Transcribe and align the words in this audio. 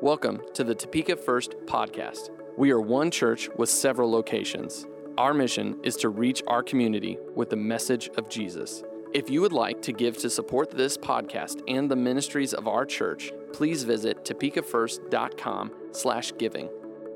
Welcome 0.00 0.42
to 0.54 0.62
the 0.62 0.76
Topeka 0.76 1.16
First 1.16 1.56
podcast. 1.66 2.30
We 2.56 2.70
are 2.70 2.80
one 2.80 3.10
church 3.10 3.48
with 3.56 3.68
several 3.68 4.08
locations. 4.08 4.86
Our 5.18 5.34
mission 5.34 5.76
is 5.82 5.96
to 5.96 6.08
reach 6.08 6.40
our 6.46 6.62
community 6.62 7.18
with 7.34 7.50
the 7.50 7.56
message 7.56 8.08
of 8.16 8.28
Jesus. 8.28 8.84
If 9.12 9.28
you 9.28 9.40
would 9.40 9.52
like 9.52 9.82
to 9.82 9.92
give 9.92 10.16
to 10.18 10.30
support 10.30 10.70
this 10.70 10.96
podcast 10.96 11.62
and 11.66 11.90
the 11.90 11.96
ministries 11.96 12.54
of 12.54 12.68
our 12.68 12.86
church, 12.86 13.32
please 13.52 13.82
visit 13.82 14.24
topekafirst.com 14.24 15.72
slash 15.90 16.32
giving. 16.38 16.70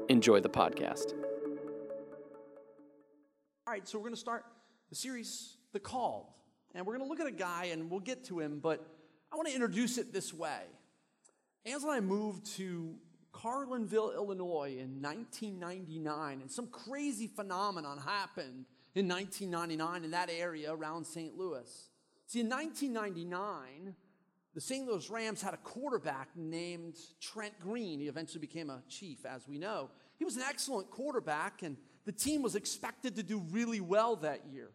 Enjoy 0.09 0.41
the 0.41 0.51
podcast. 0.51 1.13
All 3.69 3.73
right, 3.73 3.87
so 3.87 3.97
we're 3.97 4.07
going 4.07 4.15
to 4.15 4.21
start 4.21 4.45
the 4.91 4.97
series, 4.97 5.57
The 5.73 5.79
Called. 5.79 6.27
And 6.75 6.85
we're 6.85 6.97
going 6.97 7.09
to 7.09 7.09
look 7.09 7.21
at 7.21 7.29
a 7.29 7.31
guy 7.31 7.67
and 7.67 7.89
we'll 7.89 8.01
get 8.01 8.25
to 8.25 8.41
him, 8.41 8.59
but 8.59 8.85
I 9.33 9.37
want 9.37 9.47
to 9.47 9.55
introduce 9.55 9.99
it 9.99 10.13
this 10.13 10.35
way. 10.35 10.63
And 11.65 11.83
I 11.89 12.01
moved 12.01 12.47
to 12.57 12.95
Carlinville, 13.33 14.15
Illinois 14.15 14.77
in 14.79 15.01
1999, 15.01 16.41
and 16.41 16.51
some 16.51 16.67
crazy 16.67 17.27
phenomenon 17.27 17.99
happened 17.99 18.67
in 18.95 19.09
1999 19.09 20.05
in 20.05 20.11
that 20.11 20.29
area 20.31 20.73
around 20.73 21.07
St. 21.07 21.37
Louis. 21.37 21.89
See, 22.27 22.41
in 22.41 22.49
1999, 22.49 23.95
the 24.55 24.61
St. 24.61 24.87
Louis 24.87 25.09
Rams 25.09 25.41
had 25.41 25.55
a 25.55 25.59
quarterback 25.59 26.29
named 26.37 26.97
Trent 27.21 27.59
Green. 27.59 28.01
He 28.01 28.09
eventually 28.09 28.41
became 28.41 28.69
a 28.69 28.83
chief, 28.89 29.25
as 29.25 29.49
we 29.49 29.59
know. 29.59 29.91
He 30.19 30.25
was 30.25 30.37
an 30.37 30.43
excellent 30.47 30.91
quarterback, 30.91 31.63
and 31.63 31.77
the 32.05 32.13
team 32.13 32.43
was 32.43 32.55
expected 32.55 33.17
to 33.17 33.23
do 33.23 33.43
really 33.51 33.81
well 33.81 34.17
that 34.17 34.47
year. 34.53 34.71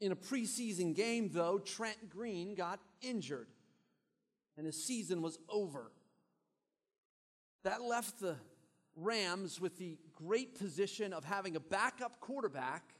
In 0.00 0.12
a 0.12 0.16
preseason 0.16 0.94
game, 0.94 1.30
though, 1.32 1.58
Trent 1.58 2.10
Green 2.10 2.54
got 2.54 2.80
injured, 3.00 3.48
and 4.56 4.66
his 4.66 4.82
season 4.84 5.22
was 5.22 5.38
over. 5.48 5.92
That 7.64 7.82
left 7.82 8.20
the 8.20 8.36
Rams 8.96 9.60
with 9.60 9.78
the 9.78 9.98
great 10.14 10.58
position 10.58 11.12
of 11.12 11.24
having 11.24 11.56
a 11.56 11.60
backup 11.60 12.20
quarterback 12.20 12.94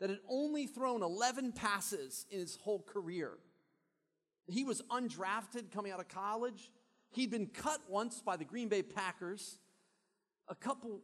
that 0.00 0.10
had 0.10 0.20
only 0.28 0.66
thrown 0.66 1.02
11 1.02 1.52
passes 1.52 2.26
in 2.30 2.40
his 2.40 2.56
whole 2.56 2.82
career. 2.82 3.32
He 4.46 4.64
was 4.64 4.82
undrafted 4.90 5.70
coming 5.72 5.92
out 5.92 6.00
of 6.00 6.08
college. 6.08 6.70
He'd 7.10 7.30
been 7.30 7.46
cut 7.46 7.80
once 7.88 8.20
by 8.20 8.36
the 8.36 8.44
Green 8.44 8.68
Bay 8.68 8.82
Packers. 8.82 9.58
A 10.48 10.54
couple 10.54 11.00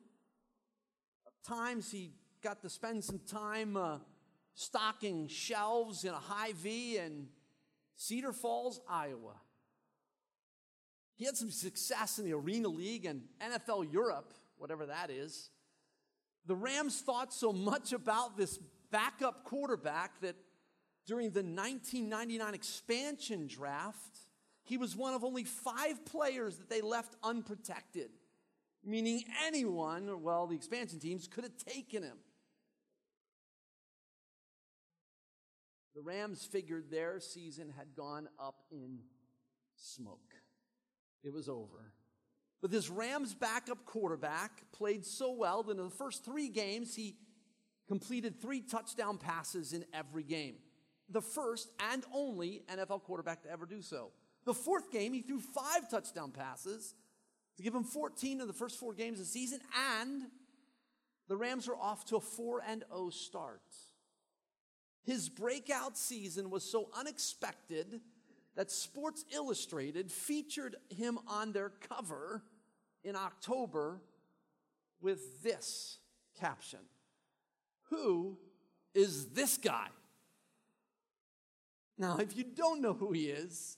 times 1.47 1.91
he 1.91 2.13
got 2.43 2.63
to 2.63 2.71
spend 2.71 3.05
some 3.05 3.21
time 3.21 3.77
uh, 3.77 3.99
stocking 4.55 5.29
shelves 5.29 6.05
in 6.05 6.11
a 6.11 6.19
Hy-Vee 6.19 6.99
in 6.99 7.27
Cedar 7.97 8.33
Falls, 8.33 8.81
Iowa. 8.89 9.35
He 11.17 11.25
had 11.25 11.37
some 11.37 11.51
success 11.51 12.19
in 12.19 12.25
the 12.25 12.33
Arena 12.33 12.69
League 12.69 13.05
and 13.05 13.23
NFL 13.41 13.93
Europe, 13.93 14.33
whatever 14.59 14.87
that 14.87 15.11
is. 15.11 15.51
The 16.47 16.57
Rams 16.57 17.01
thought 17.01 17.33
so 17.33 17.53
much 17.53 17.93
about 17.93 18.37
this 18.37 18.59
backup 18.91 19.45
quarterback 19.45 20.21
that 20.21 20.37
during 21.07 21.31
the 21.31 21.43
1999 21.43 22.55
expansion 22.55 23.47
draft, 23.47 24.19
he 24.65 24.77
was 24.77 24.97
one 24.97 25.15
of 25.15 25.25
only 25.25 25.45
five 25.45 26.05
players 26.07 26.57
that 26.57 26.71
they 26.71 26.81
left 26.81 27.17
unprotected, 27.23 28.11
meaning 28.85 29.23
anyone, 29.45 30.23
well, 30.23 30.47
the 30.47 30.57
expansion 30.57 30.99
teams 30.99 31.29
could 31.29 31.45
have 31.45 31.57
taken 31.57 32.03
him. 32.03 32.17
The 35.95 36.01
Rams 36.01 36.45
figured 36.45 36.91
their 36.91 37.21
season 37.21 37.73
had 37.77 37.95
gone 37.95 38.29
up 38.41 38.65
in 38.73 38.99
smoke. 39.77 40.34
It 41.25 41.33
was 41.33 41.49
over. 41.49 41.93
But 42.61 42.71
this 42.71 42.89
Rams 42.89 43.35
backup 43.35 43.85
quarterback 43.85 44.63
played 44.73 45.05
so 45.05 45.33
well 45.33 45.63
that 45.63 45.77
in 45.77 45.85
the 45.85 45.91
first 45.91 46.25
three 46.25 46.49
games, 46.49 46.95
he 46.95 47.17
completed 47.89 48.41
three 48.41 48.61
touchdown 48.61 49.19
passes 49.19 49.73
in 49.73 49.85
every 49.93 50.23
game. 50.23 50.57
The 51.11 51.21
first 51.21 51.69
and 51.93 52.05
only 52.13 52.63
NFL 52.73 53.03
quarterback 53.03 53.43
to 53.43 53.51
ever 53.51 53.67
do 53.67 53.83
so. 53.83 54.13
The 54.45 54.55
fourth 54.55 54.91
game, 54.91 55.13
he 55.13 55.21
threw 55.21 55.41
five 55.41 55.91
touchdown 55.91 56.31
passes 56.31 56.95
to 57.57 57.63
give 57.63 57.75
him 57.75 57.85
14 57.85 58.41
in 58.41 58.47
the 58.47 58.53
first 58.53 58.79
four 58.79 58.95
games 58.95 59.19
of 59.21 59.27
the 59.27 59.31
season, 59.31 59.61
and 60.01 60.23
the 61.29 61.37
Rams 61.37 61.69
are 61.69 61.77
off 61.77 62.05
to 62.07 62.17
a 62.17 62.21
4 62.21 62.63
and 62.67 62.85
0 62.91 63.11
start. 63.11 63.63
His 65.05 65.29
breakout 65.29 65.97
season 65.99 66.51
was 66.51 66.65
so 66.65 66.89
unexpected 66.99 68.01
that 68.57 68.71
Sports 68.71 69.25
Illustrated 69.35 70.11
featured 70.11 70.77
him 70.89 71.19
on 71.27 71.53
their 71.53 71.71
cover 71.71 72.43
in 73.03 73.17
October 73.17 74.01
with 75.01 75.43
this 75.43 75.99
caption 76.39 76.81
Who 77.91 78.39
is 78.95 79.31
this 79.31 79.57
guy? 79.57 79.89
Now, 81.97 82.17
if 82.19 82.37
you 82.37 82.45
don't 82.45 82.81
know 82.81 82.93
who 82.93 83.13
he 83.13 83.29
is, 83.29 83.77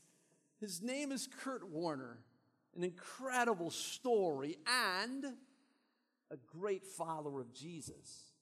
his 0.61 0.83
name 0.83 1.13
is 1.13 1.29
Kurt 1.43 1.69
Warner, 1.69 2.19
an 2.75 2.83
incredible 2.83 3.71
story 3.71 4.57
and 4.67 5.25
a 6.31 6.37
great 6.59 6.87
follower 6.87 7.41
of 7.41 7.53
Jesus. 7.53 8.33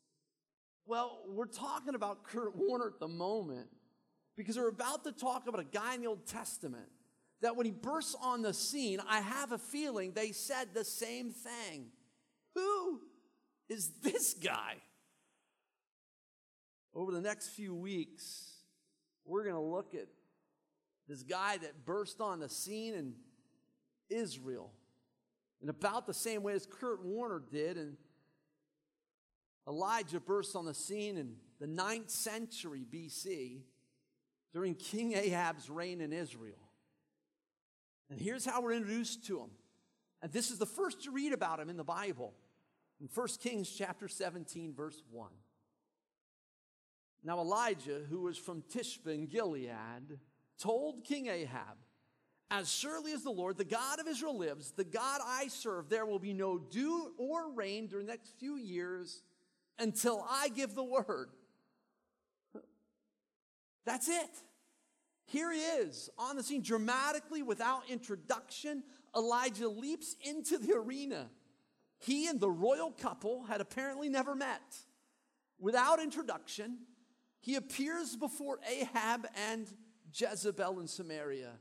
Well, 0.87 1.23
we're 1.27 1.47
talking 1.47 1.95
about 1.95 2.25
Kurt 2.25 2.55
Warner 2.55 2.87
at 2.87 3.01
the 3.01 3.09
moment 3.09 3.69
because 4.37 4.57
we're 4.57 4.69
about 4.69 5.05
to 5.05 5.13
talk 5.13 5.47
about 5.47 5.61
a 5.61 5.65
guy 5.65 5.95
in 5.95 6.01
the 6.01 6.07
Old 6.07 6.27
Testament 6.27 6.89
that 7.41 7.57
when 7.57 7.67
he 7.67 7.73
bursts 7.73 8.17
on 8.21 8.43
the 8.43 8.55
scene, 8.55 9.01
I 9.09 9.21
have 9.21 9.53
a 9.53 9.59
feeling 9.59 10.13
they 10.13 10.33
said 10.33 10.69
the 10.73 10.85
same 10.85 11.31
thing. 11.31 11.87
Who 12.55 13.01
is 13.69 13.91
this 14.03 14.35
guy? 14.35 14.77
Over 16.95 17.13
the 17.13 17.21
next 17.21 17.49
few 17.49 17.75
weeks, 17.75 18.53
we're 19.25 19.43
going 19.43 19.57
to 19.57 19.61
look 19.61 19.95
at 19.95 20.07
this 21.09 21.23
guy 21.23 21.59
that 21.59 21.85
burst 21.85 22.21
on 22.21 22.39
the 22.39 22.49
scene 22.49 22.95
in 22.95 23.15
Israel 24.09 24.71
in 25.61 25.69
about 25.69 26.07
the 26.07 26.15
same 26.15 26.43
way 26.43 26.53
as 26.53 26.67
Kurt 26.67 27.05
Warner 27.05 27.43
did. 27.51 27.77
And 27.77 27.97
Elijah 29.67 30.21
burst 30.21 30.57
on 30.57 30.67
the 30.67 30.75
scene 30.75 31.17
in 31.17 31.35
the 31.59 31.67
ninth 31.67 32.11
century 32.11 32.85
BC 32.91 33.63
during 34.55 34.77
King 34.77 35.13
Ahab's 35.13 35.69
reign 35.69 36.01
in 36.01 36.13
Israel. 36.13 36.55
And 38.09 38.21
here's 38.21 38.47
how 38.47 38.63
we're 38.63 38.73
introduced 38.73 39.27
to 39.27 39.41
him. 39.41 39.51
And 40.23 40.33
this 40.33 40.51
is 40.51 40.59
the 40.59 40.65
first 40.65 41.05
you 41.05 41.13
read 41.13 41.33
about 41.33 41.59
him 41.59 41.69
in 41.69 41.77
the 41.77 41.85
Bible. 41.85 42.33
In 43.01 43.09
1 43.13 43.29
Kings 43.43 43.69
chapter 43.69 44.07
17, 44.07 44.73
verse 44.73 45.03
1. 45.11 45.29
Now 47.25 47.41
Elijah, 47.41 48.03
who 48.09 48.21
was 48.21 48.39
from 48.39 48.63
Tishbe 48.63 49.13
in 49.13 49.27
Gilead, 49.27 50.21
told 50.59 51.03
King 51.03 51.27
Ahab, 51.27 51.77
As 52.51 52.71
surely 52.71 53.13
as 53.13 53.25
the 53.25 53.31
Lord, 53.31 53.59
the 53.59 53.65
God 53.65 53.99
of 53.99 54.07
Israel 54.07 54.39
lives, 54.39 54.71
the 54.71 54.85
God 54.85 55.21
I 55.27 55.49
serve, 55.49 55.89
there 55.89 56.07
will 56.07 56.21
be 56.21 56.33
no 56.33 56.59
dew 56.59 57.13
or 57.19 57.51
rain 57.51 57.89
during 57.89 58.07
the 58.07 58.13
next 58.13 58.39
few 58.39 58.57
years 58.57 59.25
until 59.81 60.25
I 60.31 60.49
give 60.51 60.77
the 60.77 60.85
word. 60.85 61.31
That's 63.85 64.09
it. 64.09 64.31
Here 65.27 65.53
he 65.53 65.61
is 65.61 66.11
on 66.19 66.37
the 66.37 66.43
scene 66.43 66.63
dramatically 66.63 67.43
without 67.43 67.89
introduction. 67.89 68.83
Elijah 69.17 69.69
leaps 69.69 70.17
into 70.23 70.59
the 70.59 70.75
arena. 70.75 71.31
He 71.99 72.27
and 72.27 72.41
the 72.41 72.51
royal 72.51 72.91
couple 72.91 73.45
had 73.45 73.61
apparently 73.61 74.09
never 74.09 74.35
met. 74.35 74.77
Without 75.59 76.03
introduction, 76.03 76.79
he 77.41 77.55
appears 77.55 78.17
before 78.17 78.59
Ahab 78.69 79.27
and 79.51 79.67
Jezebel 80.13 80.81
in 80.81 80.89
Samaria 80.89 81.53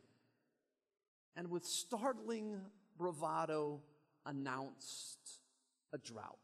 and 1.35 1.50
with 1.50 1.66
startling 1.66 2.59
bravado 2.97 3.81
announced 4.25 5.19
a 5.92 5.97
drought. 5.97 6.38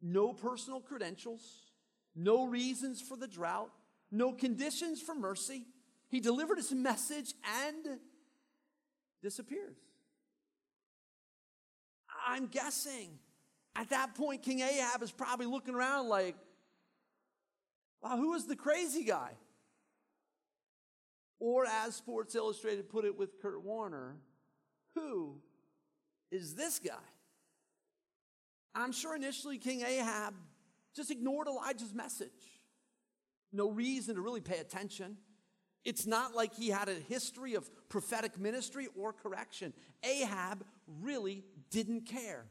No 0.00 0.32
personal 0.32 0.80
credentials, 0.80 1.72
no 2.14 2.44
reasons 2.44 3.00
for 3.00 3.16
the 3.16 3.28
drought, 3.28 3.70
no 4.12 4.32
conditions 4.32 5.00
for 5.00 5.14
mercy. 5.14 5.64
He 6.08 6.20
delivered 6.20 6.58
his 6.58 6.72
message 6.72 7.34
and 7.66 7.98
disappears. 9.22 9.78
I'm 12.28 12.46
guessing 12.46 13.18
at 13.74 13.90
that 13.90 14.14
point, 14.14 14.42
King 14.42 14.60
Ahab 14.60 15.02
is 15.02 15.10
probably 15.10 15.46
looking 15.46 15.74
around 15.74 16.08
like, 16.08 16.36
wow, 18.02 18.16
who 18.16 18.34
is 18.34 18.46
the 18.46 18.56
crazy 18.56 19.04
guy? 19.04 19.30
Or, 21.40 21.64
as 21.66 21.96
Sports 21.96 22.34
Illustrated 22.34 22.88
put 22.88 23.04
it 23.04 23.18
with 23.18 23.40
Kurt 23.40 23.64
Warner, 23.64 24.16
who 24.94 25.40
is 26.30 26.54
this 26.54 26.78
guy? 26.78 26.92
I'm 28.74 28.92
sure 28.92 29.16
initially 29.16 29.58
King 29.58 29.82
Ahab 29.82 30.34
just 30.94 31.10
ignored 31.10 31.48
Elijah's 31.48 31.94
message 31.94 32.30
no 33.52 33.70
reason 33.70 34.16
to 34.16 34.20
really 34.20 34.40
pay 34.40 34.58
attention. 34.58 35.16
It's 35.84 36.06
not 36.06 36.34
like 36.34 36.54
he 36.54 36.68
had 36.68 36.88
a 36.88 36.94
history 36.94 37.54
of 37.54 37.68
prophetic 37.88 38.38
ministry 38.38 38.88
or 38.96 39.12
correction. 39.12 39.72
Ahab 40.04 40.64
really 41.00 41.44
didn't 41.70 42.06
care. 42.06 42.44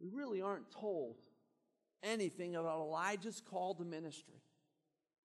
We 0.00 0.08
really 0.08 0.42
aren't 0.42 0.70
told 0.70 1.16
anything 2.02 2.56
about 2.56 2.80
Elijah's 2.80 3.40
call 3.40 3.74
to 3.74 3.84
ministry. 3.84 4.42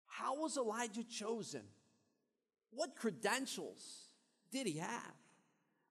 How 0.08 0.36
was 0.36 0.58
Elijah 0.58 1.04
chosen? 1.04 1.62
What 2.72 2.96
credentials 2.96 3.82
did 4.52 4.68
he 4.68 4.78
have? 4.78 5.16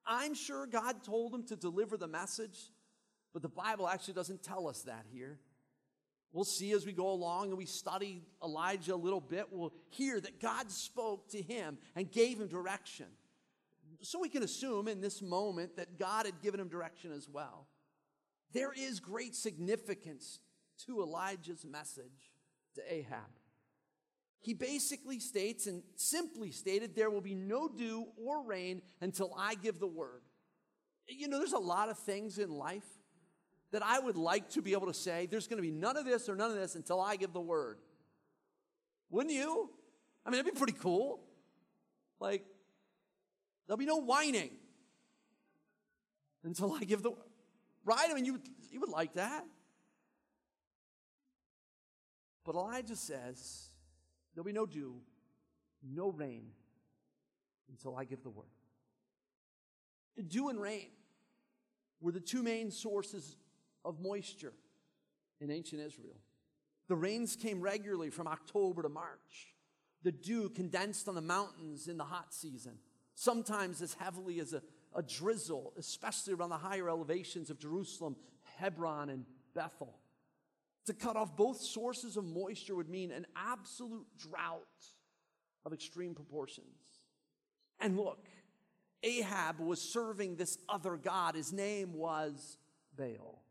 I'm 0.06 0.34
sure 0.34 0.66
God 0.66 1.02
told 1.02 1.34
him 1.34 1.44
to 1.46 1.56
deliver 1.56 1.96
the 1.96 2.08
message, 2.08 2.58
but 3.32 3.42
the 3.42 3.48
Bible 3.48 3.88
actually 3.88 4.14
doesn't 4.14 4.42
tell 4.42 4.68
us 4.68 4.82
that 4.82 5.04
here. 5.12 5.38
We'll 6.32 6.44
see 6.44 6.72
as 6.72 6.86
we 6.86 6.92
go 6.92 7.10
along 7.10 7.48
and 7.48 7.58
we 7.58 7.66
study 7.66 8.22
Elijah 8.42 8.94
a 8.94 8.96
little 8.96 9.20
bit, 9.20 9.46
we'll 9.50 9.72
hear 9.88 10.20
that 10.20 10.40
God 10.40 10.70
spoke 10.70 11.28
to 11.30 11.42
him 11.42 11.78
and 11.96 12.10
gave 12.10 12.40
him 12.40 12.46
direction. 12.46 13.06
So 14.02 14.20
we 14.20 14.28
can 14.28 14.42
assume 14.42 14.86
in 14.86 15.00
this 15.00 15.20
moment 15.20 15.76
that 15.76 15.98
God 15.98 16.26
had 16.26 16.40
given 16.40 16.60
him 16.60 16.68
direction 16.68 17.12
as 17.12 17.28
well. 17.28 17.66
There 18.52 18.72
is 18.72 19.00
great 19.00 19.34
significance 19.34 20.38
to 20.86 21.02
Elijah's 21.02 21.64
message 21.64 22.30
to 22.76 22.82
Ahab. 22.92 23.28
He 24.40 24.54
basically 24.54 25.18
states 25.18 25.66
and 25.66 25.82
simply 25.96 26.50
stated, 26.50 26.94
There 26.94 27.10
will 27.10 27.20
be 27.20 27.34
no 27.34 27.68
dew 27.68 28.06
or 28.16 28.42
rain 28.42 28.82
until 29.00 29.34
I 29.36 29.54
give 29.54 29.78
the 29.78 29.86
word. 29.86 30.22
You 31.06 31.28
know, 31.28 31.38
there's 31.38 31.52
a 31.52 31.58
lot 31.58 31.90
of 31.90 31.98
things 31.98 32.38
in 32.38 32.50
life 32.50 32.86
that 33.72 33.82
I 33.84 33.98
would 33.98 34.16
like 34.16 34.50
to 34.50 34.62
be 34.62 34.72
able 34.72 34.86
to 34.88 34.94
say, 34.94 35.26
there's 35.30 35.46
going 35.46 35.58
to 35.58 35.62
be 35.62 35.70
none 35.70 35.96
of 35.96 36.04
this 36.04 36.28
or 36.28 36.34
none 36.34 36.50
of 36.50 36.56
this 36.56 36.74
until 36.74 37.00
I 37.00 37.16
give 37.16 37.32
the 37.32 37.40
word. 37.40 37.78
Wouldn't 39.10 39.34
you? 39.34 39.70
I 40.24 40.30
mean, 40.30 40.40
it'd 40.40 40.52
be 40.52 40.58
pretty 40.58 40.76
cool. 40.78 41.20
Like, 42.18 42.44
there'll 43.66 43.78
be 43.78 43.86
no 43.86 43.96
whining 43.96 44.50
until 46.44 46.72
I 46.74 46.84
give 46.84 47.02
the 47.02 47.10
word. 47.10 47.30
right. 47.84 48.08
I 48.10 48.14
mean, 48.14 48.24
you 48.24 48.40
you 48.70 48.80
would 48.80 48.90
like 48.90 49.14
that. 49.14 49.44
But 52.44 52.54
Elijah 52.54 52.96
says, 52.96 53.70
there'll 54.34 54.46
be 54.46 54.52
no 54.52 54.66
dew, 54.66 55.00
no 55.82 56.10
rain 56.10 56.46
until 57.68 57.96
I 57.96 58.04
give 58.04 58.22
the 58.22 58.30
word. 58.30 58.46
Dew 60.26 60.48
and 60.48 60.60
rain 60.60 60.88
were 62.00 62.12
the 62.12 62.20
two 62.20 62.42
main 62.42 62.70
sources 62.70 63.36
of 63.84 64.00
moisture 64.00 64.52
in 65.40 65.50
ancient 65.50 65.80
Israel. 65.80 66.16
The 66.88 66.96
rains 66.96 67.36
came 67.36 67.60
regularly 67.60 68.10
from 68.10 68.26
October 68.26 68.82
to 68.82 68.88
March. 68.88 69.54
The 70.02 70.12
dew 70.12 70.48
condensed 70.48 71.08
on 71.08 71.14
the 71.14 71.20
mountains 71.20 71.88
in 71.88 71.98
the 71.98 72.04
hot 72.04 72.32
season, 72.32 72.78
sometimes 73.14 73.82
as 73.82 73.94
heavily 73.94 74.40
as 74.40 74.52
a, 74.52 74.62
a 74.94 75.02
drizzle, 75.02 75.72
especially 75.78 76.34
around 76.34 76.50
the 76.50 76.58
higher 76.58 76.88
elevations 76.88 77.50
of 77.50 77.58
Jerusalem, 77.58 78.16
Hebron, 78.58 79.10
and 79.10 79.24
Bethel. 79.54 79.98
To 80.86 80.94
cut 80.94 81.16
off 81.16 81.36
both 81.36 81.60
sources 81.60 82.16
of 82.16 82.24
moisture 82.24 82.74
would 82.74 82.88
mean 82.88 83.12
an 83.12 83.26
absolute 83.36 84.06
drought 84.18 84.64
of 85.64 85.72
extreme 85.72 86.14
proportions. 86.14 86.66
And 87.78 87.96
look, 87.96 88.26
Ahab 89.02 89.60
was 89.60 89.80
serving 89.80 90.36
this 90.36 90.58
other 90.68 90.96
God. 90.96 91.34
His 91.34 91.52
name 91.52 91.94
was 91.94 92.58
Baal. 92.96 93.42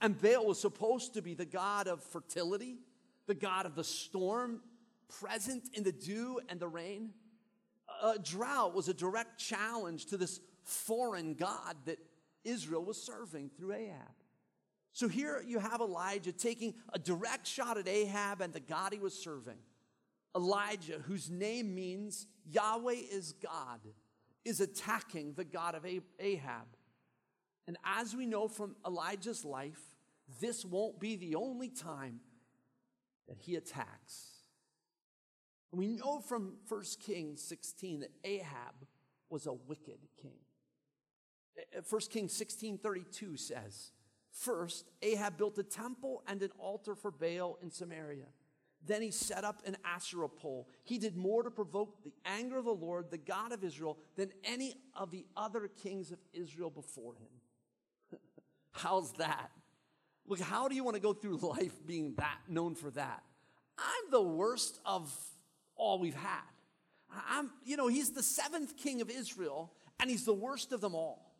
And 0.00 0.20
Baal 0.20 0.46
was 0.46 0.60
supposed 0.60 1.14
to 1.14 1.22
be 1.22 1.34
the 1.34 1.44
god 1.44 1.88
of 1.88 2.02
fertility, 2.02 2.78
the 3.26 3.34
god 3.34 3.66
of 3.66 3.74
the 3.74 3.84
storm, 3.84 4.60
present 5.20 5.70
in 5.74 5.82
the 5.82 5.92
dew 5.92 6.40
and 6.48 6.60
the 6.60 6.68
rain. 6.68 7.10
A 8.02 8.18
drought 8.18 8.74
was 8.74 8.88
a 8.88 8.94
direct 8.94 9.38
challenge 9.38 10.06
to 10.06 10.16
this 10.16 10.40
foreign 10.62 11.34
god 11.34 11.76
that 11.86 11.98
Israel 12.44 12.84
was 12.84 13.02
serving 13.02 13.50
through 13.56 13.72
Ahab. 13.72 14.14
So 14.92 15.08
here 15.08 15.42
you 15.46 15.58
have 15.58 15.80
Elijah 15.80 16.32
taking 16.32 16.74
a 16.92 16.98
direct 16.98 17.46
shot 17.46 17.78
at 17.78 17.88
Ahab 17.88 18.40
and 18.40 18.52
the 18.52 18.60
God 18.60 18.92
he 18.92 18.98
was 18.98 19.14
serving. 19.14 19.58
Elijah, 20.36 21.00
whose 21.06 21.30
name 21.30 21.74
means 21.74 22.26
Yahweh 22.50 23.02
is 23.10 23.32
God, 23.32 23.80
is 24.44 24.60
attacking 24.60 25.34
the 25.34 25.44
God 25.44 25.74
of 25.74 25.86
Ahab. 26.18 26.66
And 27.68 27.76
as 27.84 28.16
we 28.16 28.24
know 28.24 28.48
from 28.48 28.74
Elijah's 28.86 29.44
life, 29.44 29.78
this 30.40 30.64
won't 30.64 30.98
be 30.98 31.16
the 31.16 31.34
only 31.34 31.68
time 31.68 32.20
that 33.28 33.36
he 33.36 33.56
attacks. 33.56 34.38
And 35.70 35.78
we 35.78 35.86
know 35.86 36.20
from 36.20 36.54
1 36.66 36.82
Kings 36.98 37.42
16 37.42 38.00
that 38.00 38.10
Ahab 38.24 38.74
was 39.28 39.46
a 39.46 39.52
wicked 39.52 39.98
king. 40.20 40.38
Eh, 41.58 41.80
1 41.86 42.00
Kings 42.10 42.32
16 42.32 42.78
32 42.78 43.36
says, 43.36 43.92
First, 44.32 44.86
Ahab 45.02 45.36
built 45.36 45.58
a 45.58 45.62
temple 45.62 46.22
and 46.26 46.42
an 46.42 46.52
altar 46.58 46.94
for 46.94 47.10
Baal 47.10 47.58
in 47.60 47.70
Samaria. 47.70 48.28
Then 48.86 49.02
he 49.02 49.10
set 49.10 49.44
up 49.44 49.60
an 49.66 49.76
Asherah 49.84 50.30
pole. 50.30 50.70
He 50.84 50.96
did 50.96 51.18
more 51.18 51.42
to 51.42 51.50
provoke 51.50 52.02
the 52.02 52.14
anger 52.24 52.56
of 52.56 52.64
the 52.64 52.70
Lord, 52.70 53.10
the 53.10 53.18
God 53.18 53.52
of 53.52 53.62
Israel, 53.62 53.98
than 54.16 54.32
any 54.42 54.76
of 54.94 55.10
the 55.10 55.26
other 55.36 55.68
kings 55.68 56.12
of 56.12 56.18
Israel 56.32 56.70
before 56.70 57.14
him. 57.14 57.28
How's 58.78 59.12
that? 59.14 59.50
Look, 60.26 60.40
how 60.40 60.68
do 60.68 60.74
you 60.74 60.84
want 60.84 60.94
to 60.94 61.00
go 61.00 61.12
through 61.12 61.36
life 61.42 61.74
being 61.86 62.14
that 62.16 62.38
known 62.48 62.74
for 62.74 62.90
that? 62.92 63.22
I'm 63.78 64.10
the 64.10 64.22
worst 64.22 64.80
of 64.84 65.12
all 65.76 65.98
we've 65.98 66.14
had. 66.14 66.40
I'm, 67.30 67.50
you 67.64 67.76
know, 67.76 67.88
he's 67.88 68.10
the 68.10 68.22
seventh 68.22 68.76
king 68.76 69.00
of 69.00 69.10
Israel, 69.10 69.72
and 69.98 70.10
he's 70.10 70.24
the 70.24 70.34
worst 70.34 70.72
of 70.72 70.80
them 70.80 70.94
all. 70.94 71.34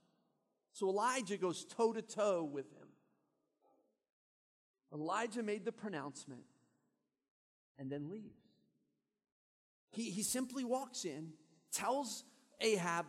So 0.73 0.89
Elijah 0.89 1.37
goes 1.37 1.65
toe 1.65 1.93
to 1.93 2.03
toe 2.03 2.45
with 2.45 2.67
him. 2.73 2.89
Elijah 4.93 5.43
made 5.43 5.65
the 5.65 5.73
pronouncement 5.73 6.45
and 7.79 7.91
then 7.91 8.09
leaves. 8.11 8.41
He, 9.91 10.11
he 10.11 10.23
simply 10.23 10.65
walks 10.65 11.05
in, 11.05 11.33
tells 11.73 12.25
Ahab, 12.61 13.07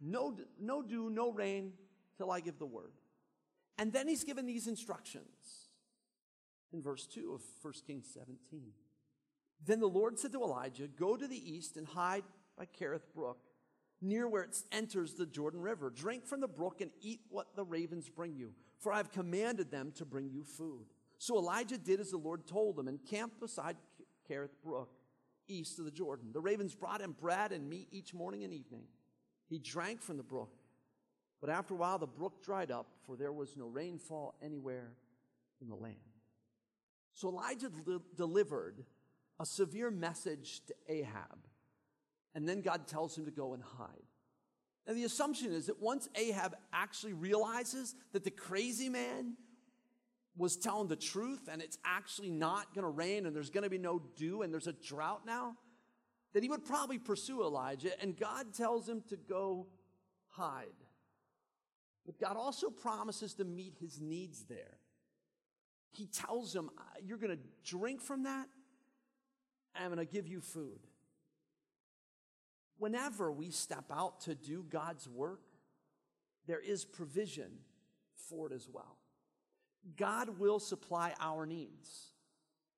no, 0.00 0.36
no 0.58 0.82
dew, 0.82 1.10
no 1.10 1.30
rain 1.30 1.72
till 2.16 2.30
I 2.30 2.40
give 2.40 2.58
the 2.58 2.66
word. 2.66 2.92
And 3.80 3.94
then 3.94 4.06
he's 4.06 4.24
given 4.24 4.44
these 4.44 4.66
instructions 4.66 5.70
in 6.70 6.82
verse 6.82 7.06
2 7.06 7.32
of 7.32 7.40
1 7.62 7.74
Kings 7.86 8.06
17. 8.12 8.72
Then 9.64 9.80
the 9.80 9.86
Lord 9.86 10.18
said 10.18 10.32
to 10.32 10.42
Elijah, 10.42 10.86
Go 10.86 11.16
to 11.16 11.26
the 11.26 11.52
east 11.52 11.78
and 11.78 11.88
hide 11.88 12.24
by 12.58 12.66
Kerith 12.66 13.10
Brook, 13.14 13.38
near 14.02 14.28
where 14.28 14.42
it 14.42 14.54
enters 14.70 15.14
the 15.14 15.24
Jordan 15.24 15.62
River. 15.62 15.88
Drink 15.88 16.26
from 16.26 16.42
the 16.42 16.46
brook 16.46 16.82
and 16.82 16.90
eat 17.00 17.20
what 17.30 17.56
the 17.56 17.64
ravens 17.64 18.10
bring 18.10 18.36
you, 18.36 18.52
for 18.78 18.92
I 18.92 18.98
have 18.98 19.12
commanded 19.12 19.70
them 19.70 19.92
to 19.96 20.04
bring 20.04 20.28
you 20.28 20.44
food. 20.44 20.84
So 21.16 21.38
Elijah 21.38 21.78
did 21.78 22.00
as 22.00 22.10
the 22.10 22.18
Lord 22.18 22.46
told 22.46 22.78
him 22.78 22.86
and 22.86 23.02
camped 23.02 23.40
beside 23.40 23.76
Kerith 24.30 24.60
Brook, 24.62 24.90
east 25.48 25.78
of 25.78 25.86
the 25.86 25.90
Jordan. 25.90 26.32
The 26.34 26.40
ravens 26.40 26.74
brought 26.74 27.00
him 27.00 27.16
bread 27.18 27.50
and 27.50 27.66
meat 27.66 27.88
each 27.92 28.12
morning 28.12 28.44
and 28.44 28.52
evening. 28.52 28.84
He 29.48 29.58
drank 29.58 30.02
from 30.02 30.18
the 30.18 30.22
brook. 30.22 30.59
But 31.40 31.50
after 31.50 31.74
a 31.74 31.76
while, 31.76 31.98
the 31.98 32.06
brook 32.06 32.44
dried 32.44 32.70
up, 32.70 32.86
for 33.06 33.16
there 33.16 33.32
was 33.32 33.56
no 33.56 33.66
rainfall 33.66 34.34
anywhere 34.42 34.92
in 35.60 35.68
the 35.68 35.74
land. 35.74 35.96
So 37.14 37.28
Elijah 37.28 37.70
li- 37.86 37.98
delivered 38.14 38.84
a 39.38 39.46
severe 39.46 39.90
message 39.90 40.60
to 40.66 40.74
Ahab, 40.88 41.46
and 42.34 42.48
then 42.48 42.60
God 42.60 42.86
tells 42.86 43.16
him 43.16 43.24
to 43.24 43.30
go 43.30 43.54
and 43.54 43.62
hide. 43.62 44.04
And 44.86 44.96
the 44.96 45.04
assumption 45.04 45.52
is 45.52 45.66
that 45.66 45.80
once 45.80 46.08
Ahab 46.14 46.56
actually 46.72 47.12
realizes 47.12 47.94
that 48.12 48.24
the 48.24 48.30
crazy 48.30 48.88
man 48.88 49.36
was 50.36 50.56
telling 50.56 50.88
the 50.88 50.96
truth 50.96 51.48
and 51.50 51.60
it's 51.60 51.78
actually 51.84 52.30
not 52.30 52.74
going 52.74 52.84
to 52.84 52.90
rain 52.90 53.26
and 53.26 53.36
there's 53.36 53.50
going 53.50 53.64
to 53.64 53.70
be 53.70 53.78
no 53.78 54.00
dew 54.16 54.42
and 54.42 54.52
there's 54.52 54.66
a 54.66 54.72
drought 54.72 55.26
now, 55.26 55.56
that 56.32 56.42
he 56.42 56.48
would 56.48 56.64
probably 56.64 56.98
pursue 56.98 57.42
Elijah. 57.42 57.90
And 58.00 58.16
God 58.16 58.54
tells 58.54 58.88
him 58.88 59.02
to 59.08 59.16
go 59.16 59.66
hide. 60.28 60.66
But 62.10 62.18
God 62.18 62.36
also 62.36 62.70
promises 62.70 63.34
to 63.34 63.44
meet 63.44 63.74
his 63.80 64.00
needs 64.00 64.42
there. 64.48 64.78
He 65.92 66.06
tells 66.06 66.52
him, 66.52 66.68
You're 67.04 67.18
going 67.18 67.36
to 67.36 67.42
drink 67.64 68.00
from 68.00 68.24
that, 68.24 68.48
I'm 69.76 69.94
going 69.94 70.04
to 70.04 70.12
give 70.12 70.26
you 70.26 70.40
food. 70.40 70.80
Whenever 72.78 73.30
we 73.30 73.50
step 73.50 73.84
out 73.92 74.22
to 74.22 74.34
do 74.34 74.64
God's 74.68 75.08
work, 75.08 75.42
there 76.48 76.58
is 76.58 76.84
provision 76.84 77.52
for 78.28 78.50
it 78.50 78.54
as 78.54 78.68
well. 78.68 78.96
God 79.96 80.40
will 80.40 80.58
supply 80.58 81.14
our 81.20 81.46
needs. 81.46 82.08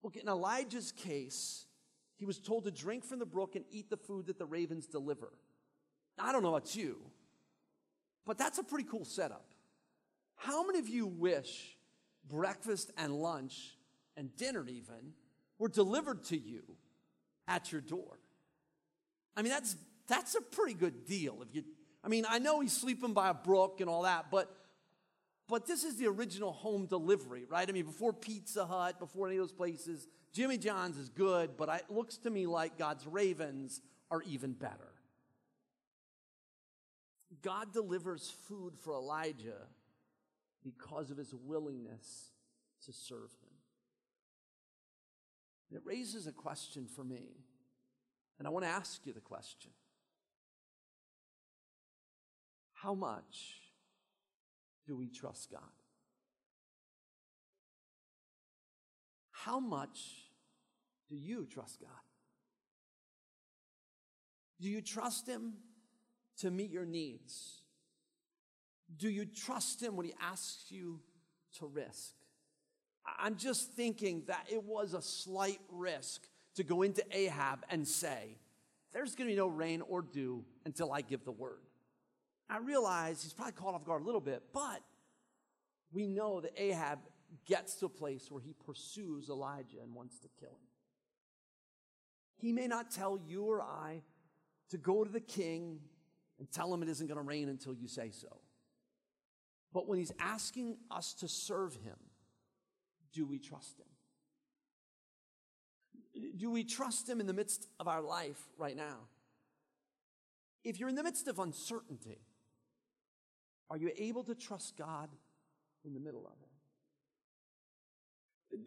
Look, 0.03 0.17
in 0.17 0.29
Elijah's 0.29 0.93
case, 0.93 1.65
he 2.17 2.27
was 2.27 2.39
told 2.39 2.65
to 2.65 2.71
drink 2.71 3.03
from 3.03 3.19
the 3.19 3.25
brook 3.25 3.57
and 3.57 3.65
eat 3.71 3.89
the 3.89 3.97
food 3.97 4.27
that 4.27 4.39
the 4.39 4.45
ravens 4.45 4.87
deliver. 4.87 5.33
I 6.19 6.33
don't 6.33 6.43
know 6.43 6.55
about 6.55 6.77
you, 6.77 6.99
but 8.27 8.39
that's 8.39 8.59
a 8.59 8.63
pretty 8.63 8.85
cool 8.89 9.05
setup. 9.05 9.47
How 10.37 10.67
many 10.67 10.79
of 10.79 10.89
you 10.89 11.07
wish 11.07 11.77
breakfast 12.29 12.91
and 12.97 13.15
lunch 13.15 13.77
and 14.17 14.35
dinner 14.37 14.67
even 14.69 15.15
were 15.59 15.69
delivered 15.69 16.25
to 16.25 16.37
you 16.37 16.63
at 17.47 17.73
your 17.73 17.81
door? 17.81 18.19
I 19.37 19.43
mean, 19.43 19.53
that's, 19.53 19.77
that's 20.09 20.35
a 20.35 20.41
pretty 20.41 20.75
good 20.75 21.07
deal. 21.07 21.39
If 21.43 21.55
you, 21.55 21.65
I 22.05 22.09
mean, 22.09 22.25
I 22.29 22.39
know 22.39 22.61
he's 22.61 22.73
sleeping 22.73 23.13
by 23.13 23.31
a 23.31 23.35
brook 23.35 23.81
and 23.81 23.89
all 23.89 24.03
that, 24.03 24.27
but, 24.31 24.55
but 25.49 25.67
this 25.67 25.85
is 25.85 25.97
the 25.97 26.07
original 26.09 26.53
home 26.53 26.87
delivery, 26.87 27.45
right? 27.49 27.69
I 27.69 27.73
mean, 27.73 27.87
before 27.87 28.13
Pizza 28.13 28.67
Hut, 28.67 28.99
before 28.99 29.29
any 29.29 29.37
of 29.37 29.43
those 29.43 29.53
places, 29.53 30.07
Jimmy 30.33 30.59
John's 30.59 30.99
is 30.99 31.09
good, 31.09 31.57
but 31.57 31.69
it 31.69 31.85
looks 31.91 32.17
to 32.19 32.31
me 32.31 32.47
like 32.47 32.79
God's 32.79 33.07
ravens 33.07 33.81
are 34.11 34.23
even 34.23 34.53
better. 34.53 34.93
God 37.43 37.73
delivers 37.73 38.33
food 38.49 38.75
for 38.77 38.93
Elijah 38.93 39.69
because 40.63 41.11
of 41.11 41.17
his 41.17 41.35
willingness 41.35 42.31
to 42.85 42.93
serve 42.93 43.31
him. 43.43 43.51
And 45.71 45.79
it 45.79 45.87
raises 45.87 46.27
a 46.27 46.33
question 46.33 46.87
for 46.87 47.03
me, 47.03 47.45
and 48.39 48.47
I 48.47 48.51
want 48.51 48.65
to 48.65 48.71
ask 48.71 49.07
you 49.07 49.13
the 49.13 49.21
question 49.21 49.71
How 52.75 52.95
much 52.95 53.61
do 54.87 54.97
we 54.97 55.09
trust 55.09 55.51
God? 55.51 55.61
How 59.31 59.59
much 59.59 60.29
do 61.09 61.17
you 61.17 61.47
trust 61.47 61.81
God? 61.81 61.91
Do 64.61 64.69
you 64.69 64.81
trust 64.81 65.27
Him 65.27 65.55
to 66.43 66.51
meet 66.51 66.71
your 66.71 66.85
needs? 66.85 67.63
Do 68.97 69.09
you 69.09 69.25
trust 69.25 69.83
Him 69.83 69.97
when 69.97 70.07
He 70.07 70.15
asks 70.21 70.71
you 70.71 71.01
to 71.59 71.67
risk? 71.67 72.15
I'm 73.19 73.37
just 73.37 73.73
thinking 73.73 74.25
that 74.27 74.47
it 74.51 74.63
was 74.63 74.95
a 74.95 75.03
slight 75.03 75.61
risk 75.71 76.23
to 76.55 76.63
go 76.63 76.83
into 76.83 77.03
Ahab 77.11 77.65
and 77.71 77.87
say, 77.87 78.39
There's 78.93 79.15
going 79.15 79.29
to 79.29 79.33
be 79.33 79.37
no 79.37 79.47
rain 79.47 79.83
or 79.89 80.03
dew 80.03 80.45
until 80.65 80.93
I 80.93 81.01
give 81.01 81.25
the 81.25 81.33
word. 81.33 81.63
I 82.49 82.59
realize 82.59 83.23
he's 83.23 83.33
probably 83.33 83.53
caught 83.53 83.75
off 83.75 83.85
guard 83.85 84.03
a 84.03 84.05
little 84.05 84.21
bit, 84.21 84.43
but 84.53 84.83
we 85.93 86.07
know 86.07 86.41
that 86.41 86.53
Ahab 86.57 86.99
gets 87.47 87.77
to 87.77 87.87
a 87.87 87.89
place 87.89 88.31
where 88.31 88.43
he 88.43 88.55
pursues 88.67 89.29
Elijah 89.31 89.79
and 89.83 89.95
wants 89.95 90.19
to 90.21 90.29
kill 90.39 90.51
him. 90.51 90.69
He 92.37 92.53
may 92.53 92.67
not 92.67 92.91
tell 92.91 93.19
you 93.27 93.45
or 93.45 93.63
I 93.63 94.03
to 94.71 94.77
go 94.77 95.05
to 95.05 95.11
the 95.11 95.21
king 95.21 95.79
and 96.39 96.51
tell 96.51 96.73
him 96.73 96.83
it 96.83 96.89
isn't 96.89 97.07
going 97.07 97.19
to 97.19 97.23
rain 97.23 97.49
until 97.49 97.75
you 97.75 97.89
say 97.89 98.11
so. 98.11 98.41
But 99.73 99.89
when 99.89 99.99
he's 99.99 100.13
asking 100.19 100.77
us 100.91 101.15
to 101.15 101.29
serve 101.29 101.75
him, 101.77 101.97
do 103.13 103.27
we 103.27 103.39
trust 103.39 103.79
him? 103.79 103.87
Do 106.37 106.51
we 106.51 106.65
trust 106.65 107.09
him 107.09 107.21
in 107.21 107.27
the 107.27 107.33
midst 107.33 107.69
of 107.81 107.89
our 107.89 108.03
life 108.03 108.49
right 108.59 108.77
now? 108.77 108.99
If 110.65 110.79
you're 110.79 110.89
in 110.89 110.95
the 110.95 111.03
midst 111.03 111.27
of 111.27 111.39
uncertainty, 111.39 112.19
are 113.71 113.79
you 113.79 113.91
able 113.97 114.23
to 114.25 114.35
trust 114.35 114.77
God 114.77 115.09
in 115.85 115.95
the 115.95 116.01
middle 116.01 116.27
of 116.27 116.35
it? 116.43 116.49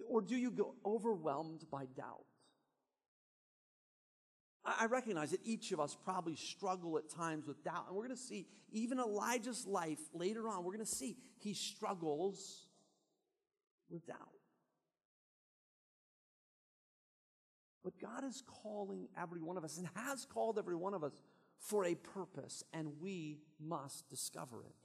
Or 0.10 0.22
do 0.22 0.36
you 0.36 0.50
go 0.50 0.74
overwhelmed 0.84 1.66
by 1.70 1.86
doubt? 1.86 2.26
I 4.66 4.86
recognize 4.88 5.32
that 5.32 5.42
each 5.44 5.72
of 5.72 5.80
us 5.80 5.96
probably 6.04 6.36
struggle 6.36 6.98
at 6.98 7.10
times 7.10 7.46
with 7.46 7.64
doubt. 7.64 7.86
And 7.88 7.96
we're 7.96 8.08
going 8.08 8.18
to 8.18 8.22
see, 8.22 8.48
even 8.72 9.00
Elijah's 9.00 9.68
life 9.68 10.00
later 10.14 10.50
on, 10.50 10.64
we're 10.64 10.74
going 10.74 10.86
to 10.86 10.92
see 10.92 11.18
he 11.38 11.54
struggles 11.54 12.68
with 13.90 14.08
doubt. 14.08 14.18
But 17.84 18.00
God 18.02 18.24
is 18.24 18.42
calling 18.64 19.08
every 19.22 19.44
one 19.44 19.58
of 19.58 19.64
us 19.64 19.78
and 19.78 19.88
has 19.96 20.26
called 20.26 20.58
every 20.58 20.76
one 20.76 20.96
of 20.96 21.04
us 21.04 21.22
for 21.60 21.86
a 21.86 21.94
purpose, 21.94 22.64
and 22.74 22.94
we 23.00 23.40
must 23.60 24.10
discover 24.10 24.64
it. 24.66 24.76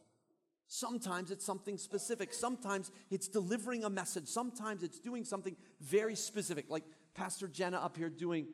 Sometimes 0.68 1.30
it's 1.30 1.44
something 1.44 1.78
specific. 1.78 2.32
Sometimes 2.32 2.92
it's 3.10 3.26
delivering 3.26 3.84
a 3.84 3.90
message. 3.90 4.28
Sometimes 4.28 4.82
it's 4.82 5.00
doing 5.00 5.24
something 5.24 5.56
very 5.80 6.14
specific, 6.14 6.66
like 6.68 6.84
Pastor 7.14 7.48
Jenna 7.48 7.78
up 7.78 7.96
here 7.96 8.10
doing, 8.10 8.46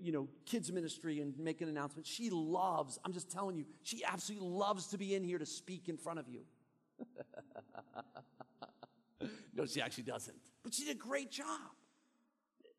you 0.00 0.12
know, 0.12 0.28
kids 0.46 0.70
ministry 0.72 1.20
and 1.20 1.38
make 1.38 1.60
an 1.60 1.68
announcement. 1.68 2.06
She 2.06 2.30
loves, 2.30 2.98
I'm 3.04 3.12
just 3.12 3.30
telling 3.30 3.56
you, 3.56 3.64
she 3.82 4.04
absolutely 4.04 4.48
loves 4.48 4.88
to 4.88 4.98
be 4.98 5.14
in 5.14 5.24
here 5.24 5.38
to 5.38 5.46
speak 5.46 5.88
in 5.88 5.96
front 5.96 6.18
of 6.18 6.28
you. 6.28 6.40
no, 9.54 9.66
she 9.66 9.80
actually 9.80 10.04
doesn't. 10.04 10.36
But 10.62 10.74
she 10.74 10.84
did 10.84 10.96
a 10.96 10.98
great 10.98 11.30
job. 11.30 11.46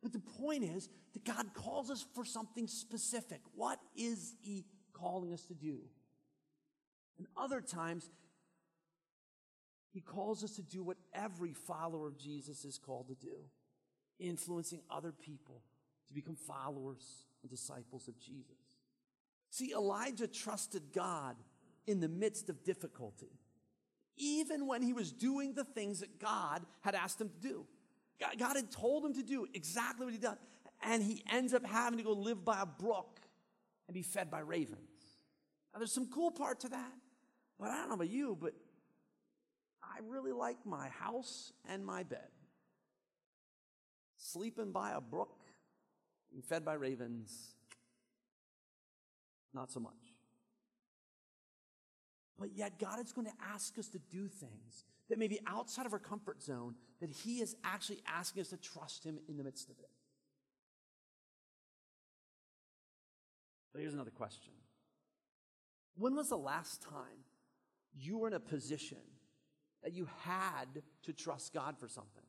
But 0.01 0.13
the 0.13 0.19
point 0.19 0.63
is 0.63 0.89
that 1.13 1.23
God 1.23 1.53
calls 1.53 1.91
us 1.91 2.05
for 2.15 2.25
something 2.25 2.67
specific. 2.67 3.41
What 3.55 3.79
is 3.95 4.35
He 4.41 4.65
calling 4.93 5.33
us 5.33 5.43
to 5.45 5.53
do? 5.53 5.79
And 7.17 7.27
other 7.37 7.61
times, 7.61 8.09
He 9.91 10.01
calls 10.01 10.43
us 10.43 10.55
to 10.55 10.63
do 10.63 10.83
what 10.83 10.97
every 11.13 11.53
follower 11.53 12.07
of 12.07 12.17
Jesus 12.17 12.65
is 12.65 12.77
called 12.77 13.09
to 13.09 13.15
do 13.15 13.35
influencing 14.19 14.81
other 14.89 15.11
people 15.11 15.63
to 16.11 16.15
become 16.15 16.35
followers 16.35 17.25
and 17.41 17.49
disciples 17.49 18.07
of 18.07 18.19
Jesus. 18.19 18.57
See, 19.49 19.73
Elijah 19.73 20.27
trusted 20.27 20.93
God 20.93 21.35
in 21.87 21.99
the 21.99 22.07
midst 22.07 22.49
of 22.49 22.63
difficulty, 22.63 23.39
even 24.17 24.67
when 24.67 24.81
he 24.81 24.93
was 24.93 25.11
doing 25.11 25.53
the 25.53 25.63
things 25.63 26.01
that 26.01 26.19
God 26.19 26.61
had 26.81 26.95
asked 26.95 27.19
him 27.19 27.29
to 27.29 27.47
do. 27.47 27.65
God 28.37 28.55
had 28.55 28.71
told 28.71 29.03
him 29.03 29.13
to 29.15 29.23
do 29.23 29.47
exactly 29.53 30.05
what 30.05 30.13
he 30.13 30.19
did. 30.19 30.29
And 30.83 31.01
he 31.03 31.23
ends 31.31 31.53
up 31.53 31.65
having 31.65 31.97
to 31.97 32.03
go 32.03 32.13
live 32.13 32.43
by 32.43 32.61
a 32.61 32.65
brook 32.65 33.19
and 33.87 33.93
be 33.93 34.01
fed 34.01 34.31
by 34.31 34.39
ravens. 34.39 34.79
Now, 35.73 35.79
there's 35.79 35.91
some 35.91 36.07
cool 36.07 36.31
part 36.31 36.59
to 36.61 36.69
that. 36.69 36.91
But 37.59 37.69
I 37.69 37.77
don't 37.77 37.89
know 37.89 37.95
about 37.95 38.09
you, 38.09 38.37
but 38.39 38.53
I 39.83 39.99
really 40.07 40.31
like 40.31 40.57
my 40.65 40.89
house 40.89 41.51
and 41.69 41.85
my 41.85 42.03
bed. 42.03 42.27
Sleeping 44.17 44.71
by 44.71 44.91
a 44.91 45.01
brook, 45.01 45.40
being 46.31 46.41
fed 46.41 46.63
by 46.63 46.73
ravens, 46.73 47.55
not 49.53 49.71
so 49.71 49.79
much. 49.79 49.93
But 52.39 52.49
yet, 52.55 52.79
God 52.79 52.99
is 52.99 53.11
going 53.11 53.27
to 53.27 53.33
ask 53.53 53.77
us 53.77 53.87
to 53.89 53.99
do 53.99 54.27
things 54.27 54.83
that 55.09 55.19
may 55.19 55.27
be 55.27 55.39
outside 55.45 55.85
of 55.85 55.93
our 55.93 55.99
comfort 55.99 56.41
zone, 56.41 56.75
that 56.99 57.09
He 57.09 57.41
is 57.41 57.55
actually 57.63 57.99
asking 58.07 58.41
us 58.41 58.49
to 58.49 58.57
trust 58.57 59.03
Him 59.03 59.19
in 59.29 59.37
the 59.37 59.43
midst 59.43 59.69
of 59.69 59.77
it. 59.77 59.89
But 63.71 63.81
here's 63.81 63.93
another 63.93 64.11
question 64.11 64.53
When 65.95 66.15
was 66.15 66.29
the 66.29 66.37
last 66.37 66.81
time 66.81 67.25
you 67.93 68.17
were 68.17 68.27
in 68.27 68.33
a 68.33 68.39
position 68.39 68.97
that 69.83 69.93
you 69.93 70.07
had 70.21 70.81
to 71.03 71.13
trust 71.13 71.53
God 71.53 71.77
for 71.77 71.87
something? 71.87 72.23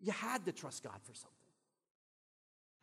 You 0.00 0.12
had 0.12 0.44
to 0.46 0.52
trust 0.52 0.82
God 0.82 0.98
for 1.04 1.14
something. 1.14 1.39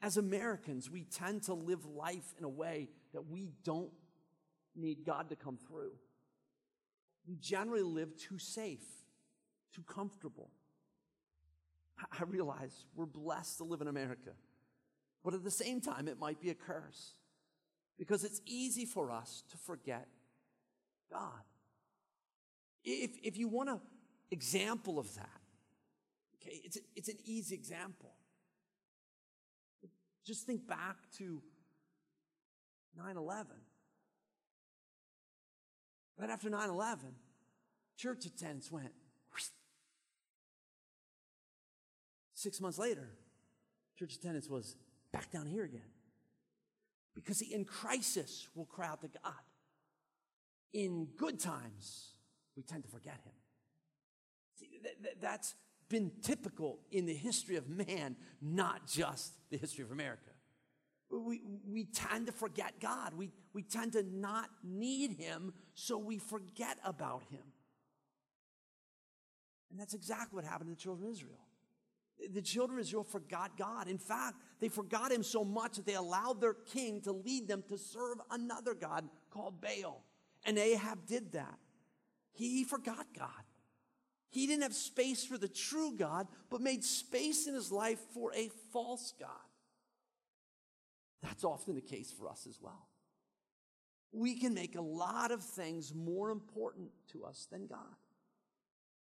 As 0.01 0.17
Americans, 0.17 0.89
we 0.89 1.03
tend 1.03 1.43
to 1.43 1.53
live 1.53 1.85
life 1.85 2.33
in 2.37 2.43
a 2.43 2.49
way 2.49 2.89
that 3.13 3.27
we 3.27 3.49
don't 3.63 3.91
need 4.75 5.03
God 5.05 5.29
to 5.29 5.35
come 5.35 5.57
through. 5.57 5.93
We 7.27 7.35
generally 7.35 7.83
live 7.83 8.15
too 8.15 8.37
safe, 8.37 8.85
too 9.73 9.83
comfortable. 9.83 10.49
I 12.11 12.23
realize 12.23 12.85
we're 12.95 13.05
blessed 13.05 13.57
to 13.57 13.63
live 13.63 13.81
in 13.81 13.87
America, 13.87 14.31
but 15.23 15.33
at 15.33 15.43
the 15.43 15.51
same 15.51 15.81
time, 15.81 16.07
it 16.07 16.19
might 16.19 16.39
be 16.39 16.51
a 16.51 16.55
curse 16.55 17.15
because 17.97 18.23
it's 18.23 18.39
easy 18.45 18.85
for 18.85 19.11
us 19.11 19.43
to 19.49 19.57
forget 19.57 20.07
God. 21.11 21.41
If, 22.83 23.11
if 23.23 23.37
you 23.37 23.47
want 23.47 23.69
an 23.69 23.79
example 24.29 24.99
of 24.99 25.13
that, 25.15 25.41
okay, 26.35 26.61
it's, 26.63 26.77
it's 26.95 27.09
an 27.09 27.17
easy 27.25 27.55
example. 27.55 28.13
Just 30.27 30.45
think 30.45 30.67
back 30.67 30.97
to 31.19 31.41
9 32.97 33.15
11. 33.15 33.47
Right 36.19 36.29
after 36.29 36.49
9 36.49 36.69
11, 36.69 37.05
church 37.95 38.25
attendance 38.25 38.69
went. 38.69 38.91
Six 42.33 42.59
months 42.59 42.77
later, 42.77 43.07
church 43.97 44.15
attendance 44.15 44.49
was 44.49 44.75
back 45.13 45.31
down 45.31 45.47
here 45.47 45.63
again. 45.63 45.89
Because 47.15 47.41
in 47.41 47.63
crisis, 47.63 48.47
we'll 48.53 48.65
cry 48.65 48.87
out 48.87 49.01
to 49.01 49.07
God. 49.23 49.33
In 50.73 51.07
good 51.17 51.39
times, 51.39 52.11
we 52.55 52.63
tend 52.63 52.83
to 52.83 52.89
forget 52.89 53.19
Him. 53.23 53.33
See, 54.59 54.67
th- 54.83 54.97
th- 55.01 55.15
that's 55.21 55.55
been 55.89 56.11
typical 56.21 56.79
in 56.91 57.05
the 57.05 57.13
history 57.13 57.55
of 57.55 57.69
man, 57.69 58.15
not 58.41 58.87
just 58.87 59.33
the 59.49 59.57
history 59.57 59.83
of 59.83 59.91
America. 59.91 60.31
We, 61.09 61.41
we 61.65 61.85
tend 61.85 62.27
to 62.27 62.33
forget 62.33 62.79
God. 62.81 63.13
We, 63.13 63.29
we 63.53 63.63
tend 63.63 63.93
to 63.93 64.03
not 64.03 64.49
need 64.63 65.13
Him, 65.13 65.53
so 65.73 65.97
we 65.97 66.17
forget 66.17 66.77
about 66.83 67.23
Him. 67.29 67.43
And 69.71 69.79
that's 69.79 69.93
exactly 69.93 70.35
what 70.35 70.45
happened 70.45 70.69
to 70.69 70.75
the 70.75 70.81
children 70.81 71.07
of 71.07 71.13
Israel. 71.13 71.39
The 72.33 72.41
children 72.41 72.79
of 72.79 72.85
Israel 72.85 73.03
forgot 73.03 73.57
God. 73.57 73.87
In 73.87 73.97
fact, 73.97 74.37
they 74.59 74.69
forgot 74.69 75.11
him 75.11 75.21
so 75.21 75.43
much 75.43 75.75
that 75.75 75.85
they 75.85 75.93
allowed 75.93 76.41
their 76.41 76.55
king 76.55 77.01
to 77.01 77.11
lead 77.11 77.47
them 77.47 77.63
to 77.69 77.77
serve 77.77 78.17
another 78.31 78.73
God 78.73 79.07
called 79.29 79.61
Baal. 79.61 80.03
And 80.43 80.57
Ahab 80.57 81.05
did 81.05 81.33
that. 81.33 81.59
He 82.33 82.63
forgot 82.63 83.05
God. 83.15 83.29
He 84.29 84.45
didn't 84.45 84.63
have 84.63 84.75
space 84.75 85.23
for 85.25 85.37
the 85.37 85.47
true 85.47 85.93
God, 85.97 86.27
but 86.49 86.61
made 86.61 86.83
space 86.83 87.47
in 87.47 87.53
his 87.53 87.71
life 87.71 87.99
for 88.13 88.33
a 88.35 88.49
false 88.71 89.13
God. 89.19 89.29
That's 91.23 91.43
often 91.43 91.75
the 91.75 91.81
case 91.81 92.11
for 92.11 92.27
us 92.29 92.45
as 92.47 92.59
well. 92.61 92.87
We 94.11 94.39
can 94.39 94.53
make 94.53 94.75
a 94.75 94.81
lot 94.81 95.31
of 95.31 95.43
things 95.43 95.93
more 95.93 96.29
important 96.29 96.89
to 97.11 97.23
us 97.23 97.47
than 97.51 97.67
God. 97.67 97.79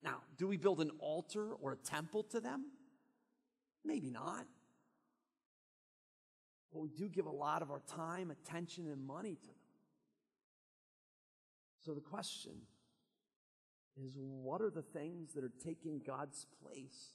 Now, 0.02 0.18
do 0.36 0.46
we 0.46 0.56
build 0.56 0.80
an 0.80 0.90
altar 0.98 1.52
or 1.52 1.72
a 1.72 1.76
temple 1.76 2.22
to 2.24 2.40
them? 2.40 2.66
Maybe 3.84 4.10
not. 4.10 4.46
But 6.72 6.80
we 6.80 6.90
do 6.90 7.08
give 7.08 7.26
a 7.26 7.30
lot 7.30 7.62
of 7.62 7.70
our 7.70 7.82
time, 7.88 8.30
attention, 8.30 8.86
and 8.86 9.06
money 9.06 9.34
to 9.34 9.46
them. 9.46 9.54
So 11.84 11.94
the 11.94 12.00
question 12.00 12.52
is 14.02 14.16
what 14.16 14.60
are 14.60 14.70
the 14.70 14.82
things 14.82 15.34
that 15.34 15.44
are 15.44 15.52
taking 15.64 16.00
God's 16.06 16.46
place 16.62 17.14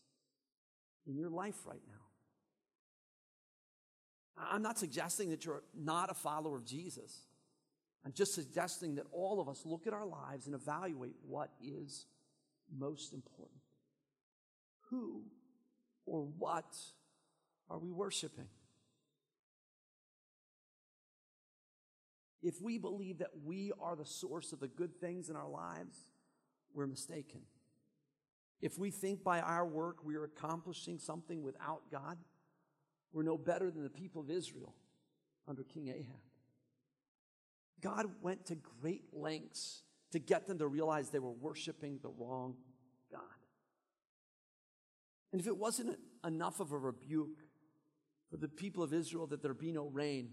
in 1.08 1.18
your 1.18 1.30
life 1.30 1.66
right 1.66 1.82
now? 1.88 1.94
I'm 4.38 4.62
not 4.62 4.80
suggesting 4.80 5.30
that 5.30 5.46
you're 5.46 5.64
not 5.76 6.10
a 6.10 6.14
follower 6.14 6.58
of 6.58 6.66
Jesus. 6.66 7.28
I'm 8.06 8.14
just 8.14 8.34
suggesting 8.34 8.96
that 8.96 9.06
all 9.12 9.40
of 9.40 9.48
us 9.48 9.62
look 9.66 9.88
at 9.88 9.94
our 9.94 10.06
lives 10.06 10.48
and 10.48 10.56
evaluate 10.56 11.16
what 11.26 11.52
is 11.62 12.06
most 12.76 13.14
important. 13.14 13.60
Who 14.90 15.24
or 16.06 16.24
what 16.38 16.76
are 17.70 17.80
we 17.80 17.92
worshiping? 17.92 18.50
If 22.42 22.62
we 22.62 22.78
believe 22.78 23.20
that 23.20 23.32
we 23.46 23.72
are 23.82 23.96
the 23.96 24.06
source 24.06 24.52
of 24.52 24.60
the 24.60 24.68
good 24.68 25.00
things 25.00 25.30
in 25.30 25.38
our 25.38 25.48
lives, 25.48 25.98
we're 26.74 26.88
mistaken. 26.88 27.42
If 28.62 28.78
we 28.78 28.92
think 28.92 29.24
by 29.24 29.42
our 29.42 29.66
work 29.66 29.98
we 30.04 30.16
are 30.16 30.24
accomplishing 30.24 30.98
something 30.98 31.44
without 31.44 31.82
God, 31.92 32.18
we're 33.12 33.24
no 33.24 33.38
better 33.38 33.70
than 33.70 33.84
the 33.84 33.90
people 33.90 34.22
of 34.22 34.30
Israel 34.30 34.74
under 35.48 35.64
King 35.64 35.90
Ahab. 35.90 36.22
God 37.82 38.06
went 38.22 38.46
to 38.46 38.56
great 38.56 39.04
lengths 39.12 39.84
to 40.12 40.20
get 40.20 40.48
them 40.48 40.60
to 40.60 40.68
realize 40.68 41.10
they 41.10 41.20
were 41.20 41.32
worshiping 41.32 42.00
the 42.02 42.10
wrong 42.10 42.56
God. 43.12 43.22
And 45.32 45.42
if 45.42 45.48
it 45.48 45.58
wasn't 45.58 45.98
enough 46.26 46.60
of 46.60 46.72
a 46.72 46.78
rebuke 46.78 47.40
for 48.30 48.38
the 48.38 48.48
people 48.48 48.84
of 48.84 48.94
Israel 48.94 49.28
that 49.28 49.42
there 49.42 49.54
be 49.54 49.72
no 49.72 49.88
rain, 49.88 50.30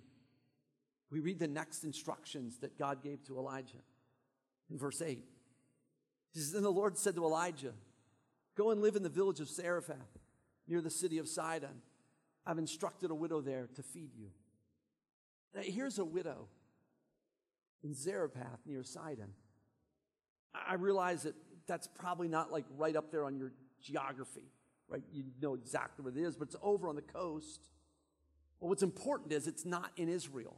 we 1.11 1.19
read 1.19 1.41
the 1.41 1.49
next 1.49 1.83
instructions 1.83 2.59
that 2.59 2.79
God 2.79 3.03
gave 3.03 3.25
to 3.25 3.37
Elijah 3.37 3.83
in 4.71 4.79
verse 4.79 5.03
8. 5.03 5.25
Then 6.35 6.63
the 6.63 6.71
Lord 6.71 6.97
said 6.97 7.15
to 7.17 7.25
Elijah, 7.25 7.73
Go 8.57 8.71
and 8.71 8.81
live 8.81 8.97
in 8.97 9.03
the 9.03 9.09
village 9.09 9.41
of 9.41 9.49
Zarephath, 9.49 10.19
near 10.69 10.81
the 10.81 10.91
city 10.91 11.19
of 11.19 11.29
Sidon. 11.29 11.83
I've 12.47 12.59
instructed 12.59 13.11
a 13.11 13.15
widow 13.15 13.41
there 13.41 13.69
to 13.75 13.83
feed 13.83 14.15
you. 14.17 14.29
Now, 15.55 15.63
here's 15.63 15.99
a 15.99 16.05
widow 16.05 16.49
in 17.83 17.95
Zarephath 17.95 18.61
near 18.67 18.83
Sidon. 18.85 19.33
I 20.55 20.75
realize 20.75 21.23
that 21.25 21.35
that's 21.67 21.87
probably 21.87 22.29
not 22.29 22.51
like 22.51 22.65
right 22.77 22.97
up 22.97 23.11
there 23.11 23.25
on 23.25 23.37
your 23.37 23.53
geography, 23.83 24.51
right? 24.89 25.03
You 25.13 25.25
know 25.41 25.55
exactly 25.55 26.05
where 26.05 26.13
it 26.13 26.19
is, 26.19 26.37
but 26.37 26.49
it's 26.49 26.57
over 26.63 26.89
on 26.89 26.97
the 26.97 27.03
coast. 27.03 27.61
Well, 28.59 28.69
what's 28.69 28.83
important 28.83 29.33
is 29.33 29.47
it's 29.47 29.65
not 29.65 29.91
in 29.97 30.09
Israel. 30.09 30.57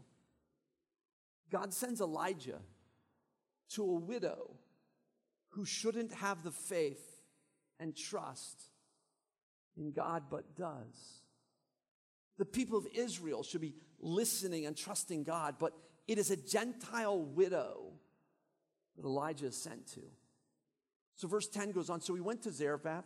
God 1.50 1.72
sends 1.74 2.00
Elijah 2.00 2.58
to 3.70 3.82
a 3.82 3.94
widow 3.94 4.56
who 5.52 5.64
shouldn't 5.64 6.12
have 6.14 6.42
the 6.42 6.50
faith 6.50 7.20
and 7.78 7.96
trust 7.96 8.62
in 9.76 9.92
God 9.92 10.24
but 10.30 10.56
does. 10.56 11.22
The 12.38 12.44
people 12.44 12.78
of 12.78 12.86
Israel 12.94 13.42
should 13.42 13.60
be 13.60 13.74
listening 14.00 14.66
and 14.66 14.76
trusting 14.76 15.24
God, 15.24 15.56
but 15.58 15.72
it 16.08 16.18
is 16.18 16.30
a 16.30 16.36
Gentile 16.36 17.22
widow 17.22 17.92
that 18.96 19.04
Elijah 19.04 19.46
is 19.46 19.56
sent 19.56 19.86
to. 19.94 20.02
So 21.16 21.28
verse 21.28 21.48
10 21.48 21.72
goes 21.72 21.90
on 21.90 22.00
So 22.00 22.14
he 22.14 22.20
went 22.20 22.42
to 22.42 22.52
Zarephath. 22.52 23.04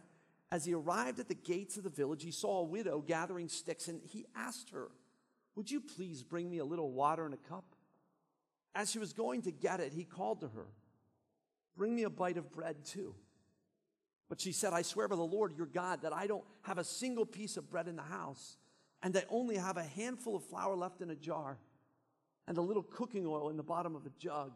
As 0.53 0.65
he 0.65 0.75
arrived 0.75 1.19
at 1.19 1.27
the 1.27 1.35
gates 1.35 1.77
of 1.77 1.83
the 1.83 1.91
village, 1.91 2.23
he 2.23 2.31
saw 2.31 2.61
a 2.61 2.65
widow 2.65 3.03
gathering 3.05 3.49
sticks, 3.49 3.89
and 3.89 4.01
he 4.05 4.27
asked 4.37 4.71
her, 4.71 4.89
Would 5.57 5.73
you 5.73 5.81
please 5.81 6.23
bring 6.23 6.49
me 6.49 6.59
a 6.59 6.65
little 6.65 6.93
water 6.93 7.27
in 7.27 7.33
a 7.33 7.37
cup? 7.37 7.65
As 8.73 8.93
she 8.93 9.01
was 9.01 9.13
going 9.13 9.43
to 9.43 9.51
get 9.51 9.81
it, 9.81 9.93
he 9.93 10.05
called 10.05 10.41
to 10.43 10.49
her, 10.49 10.67
Bring 11.77 11.95
me 11.95 12.05
a 12.05 12.11
bite 12.11 12.39
of 12.39 12.53
bread 12.53 12.85
too. 12.85 13.15
But 14.29 14.41
she 14.41 14.53
said, 14.53 14.73
I 14.73 14.83
swear 14.83 15.09
by 15.09 15.17
the 15.17 15.23
Lord 15.23 15.57
your 15.57 15.67
God 15.67 16.03
that 16.03 16.13
I 16.13 16.27
don't 16.27 16.45
have 16.63 16.79
a 16.79 16.85
single 16.85 17.27
piece 17.27 17.57
of 17.57 17.71
bread 17.71 17.87
in 17.87 17.97
the 17.97 18.03
house, 18.03 18.57
and 19.03 19.17
I 19.17 19.25
only 19.31 19.57
have 19.57 19.77
a 19.77 19.85
handful 19.85 20.35
of 20.35 20.45
flour 20.45 20.75
left 20.75 21.01
in 21.01 21.11
a 21.11 21.15
jar, 21.15 21.59
and 22.49 22.59
a 22.59 22.63
little 22.63 22.83
cooking 22.83 23.27
oil 23.27 23.51
in 23.51 23.57
the 23.57 23.63
bottom 23.63 23.95
of 23.95 24.07
a 24.07 24.11
jug. 24.19 24.53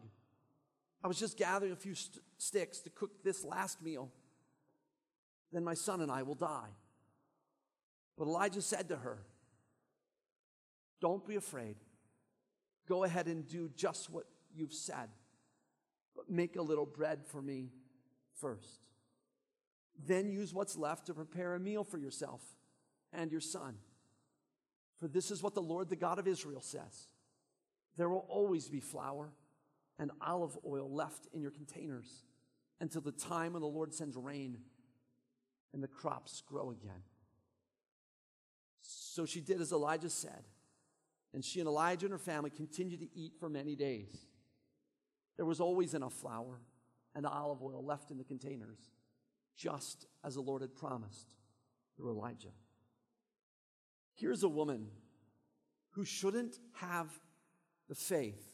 I 1.03 1.07
was 1.07 1.17
just 1.17 1.37
gathering 1.37 1.71
a 1.71 1.75
few 1.75 1.95
st- 1.95 2.23
sticks 2.37 2.79
to 2.81 2.89
cook 2.89 3.23
this 3.23 3.43
last 3.43 3.81
meal. 3.81 4.11
Then 5.51 5.63
my 5.63 5.73
son 5.73 6.01
and 6.01 6.11
I 6.11 6.23
will 6.23 6.35
die. 6.35 6.69
But 8.17 8.25
Elijah 8.25 8.61
said 8.61 8.89
to 8.89 8.97
her, 8.97 9.19
Don't 10.99 11.25
be 11.25 11.35
afraid. 11.35 11.75
Go 12.87 13.03
ahead 13.03 13.27
and 13.27 13.47
do 13.47 13.69
just 13.75 14.09
what 14.09 14.25
you've 14.53 14.73
said, 14.73 15.09
but 16.15 16.29
make 16.29 16.55
a 16.55 16.61
little 16.61 16.85
bread 16.85 17.25
for 17.25 17.41
me 17.41 17.69
first. 18.39 18.81
Then 20.05 20.29
use 20.29 20.53
what's 20.53 20.77
left 20.77 21.07
to 21.07 21.13
prepare 21.13 21.55
a 21.55 21.59
meal 21.59 21.83
for 21.83 21.97
yourself 21.97 22.41
and 23.13 23.31
your 23.31 23.41
son. 23.41 23.75
For 24.97 25.07
this 25.07 25.31
is 25.31 25.41
what 25.41 25.55
the 25.55 25.61
Lord, 25.61 25.89
the 25.89 25.95
God 25.95 26.19
of 26.19 26.27
Israel, 26.27 26.61
says 26.61 27.07
There 27.97 28.09
will 28.09 28.25
always 28.29 28.69
be 28.69 28.79
flour 28.79 29.31
and 29.99 30.11
olive 30.21 30.57
oil 30.65 30.89
left 30.89 31.27
in 31.33 31.41
your 31.41 31.51
containers 31.51 32.23
until 32.79 33.01
the 33.01 33.11
time 33.11 33.53
when 33.53 33.61
the 33.61 33.67
Lord 33.67 33.93
sends 33.93 34.15
rain 34.15 34.57
and 35.73 35.83
the 35.83 35.87
crops 35.87 36.41
grow 36.45 36.71
again. 36.71 37.03
So 38.81 39.25
she 39.25 39.41
did 39.41 39.61
as 39.61 39.71
Elijah 39.71 40.09
said, 40.09 40.43
and 41.33 41.45
she 41.45 41.59
and 41.59 41.67
Elijah 41.67 42.07
and 42.07 42.13
her 42.13 42.19
family 42.19 42.49
continued 42.49 43.01
to 43.01 43.09
eat 43.15 43.33
for 43.39 43.49
many 43.49 43.75
days. 43.75 44.25
There 45.37 45.45
was 45.45 45.59
always 45.59 45.93
enough 45.93 46.13
flour 46.13 46.59
and 47.15 47.25
olive 47.25 47.61
oil 47.61 47.83
left 47.83 48.11
in 48.11 48.17
the 48.17 48.23
containers, 48.23 48.79
just 49.55 50.05
as 50.23 50.35
the 50.35 50.41
Lord 50.41 50.61
had 50.61 50.75
promised 50.75 51.35
through 51.95 52.11
Elijah. 52.11 52.53
Here's 54.13 54.43
a 54.43 54.49
woman 54.49 54.87
who 55.91 56.05
shouldn't 56.05 56.59
have 56.73 57.09
the 57.89 57.95
faith, 57.95 58.47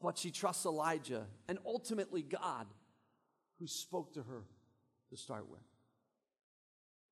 but 0.00 0.18
she 0.18 0.30
trusts 0.30 0.66
Elijah 0.66 1.26
and 1.48 1.58
ultimately 1.64 2.22
God 2.22 2.66
who 3.58 3.66
spoke 3.66 4.12
to 4.14 4.22
her 4.22 4.44
to 5.10 5.16
start 5.16 5.48
with. 5.48 5.62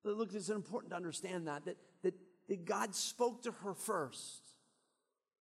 But 0.03 0.17
look, 0.17 0.33
it's 0.33 0.49
important 0.49 0.91
to 0.91 0.97
understand 0.97 1.47
that, 1.47 1.65
that, 1.65 1.77
that, 2.03 2.13
that 2.49 2.65
God 2.65 2.93
spoke 2.93 3.43
to 3.43 3.51
her 3.51 3.73
first, 3.73 4.41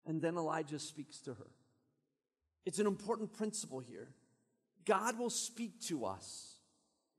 and 0.07 0.23
then 0.23 0.37
Elijah 0.37 0.79
speaks 0.79 1.19
to 1.23 1.35
her. 1.35 1.51
It's 2.67 2.81
an 2.81 2.87
important 2.87 3.33
principle 3.33 3.79
here. 3.79 4.09
God 4.85 5.19
will 5.19 5.31
speak 5.31 5.81
to 5.87 6.05
us 6.05 6.57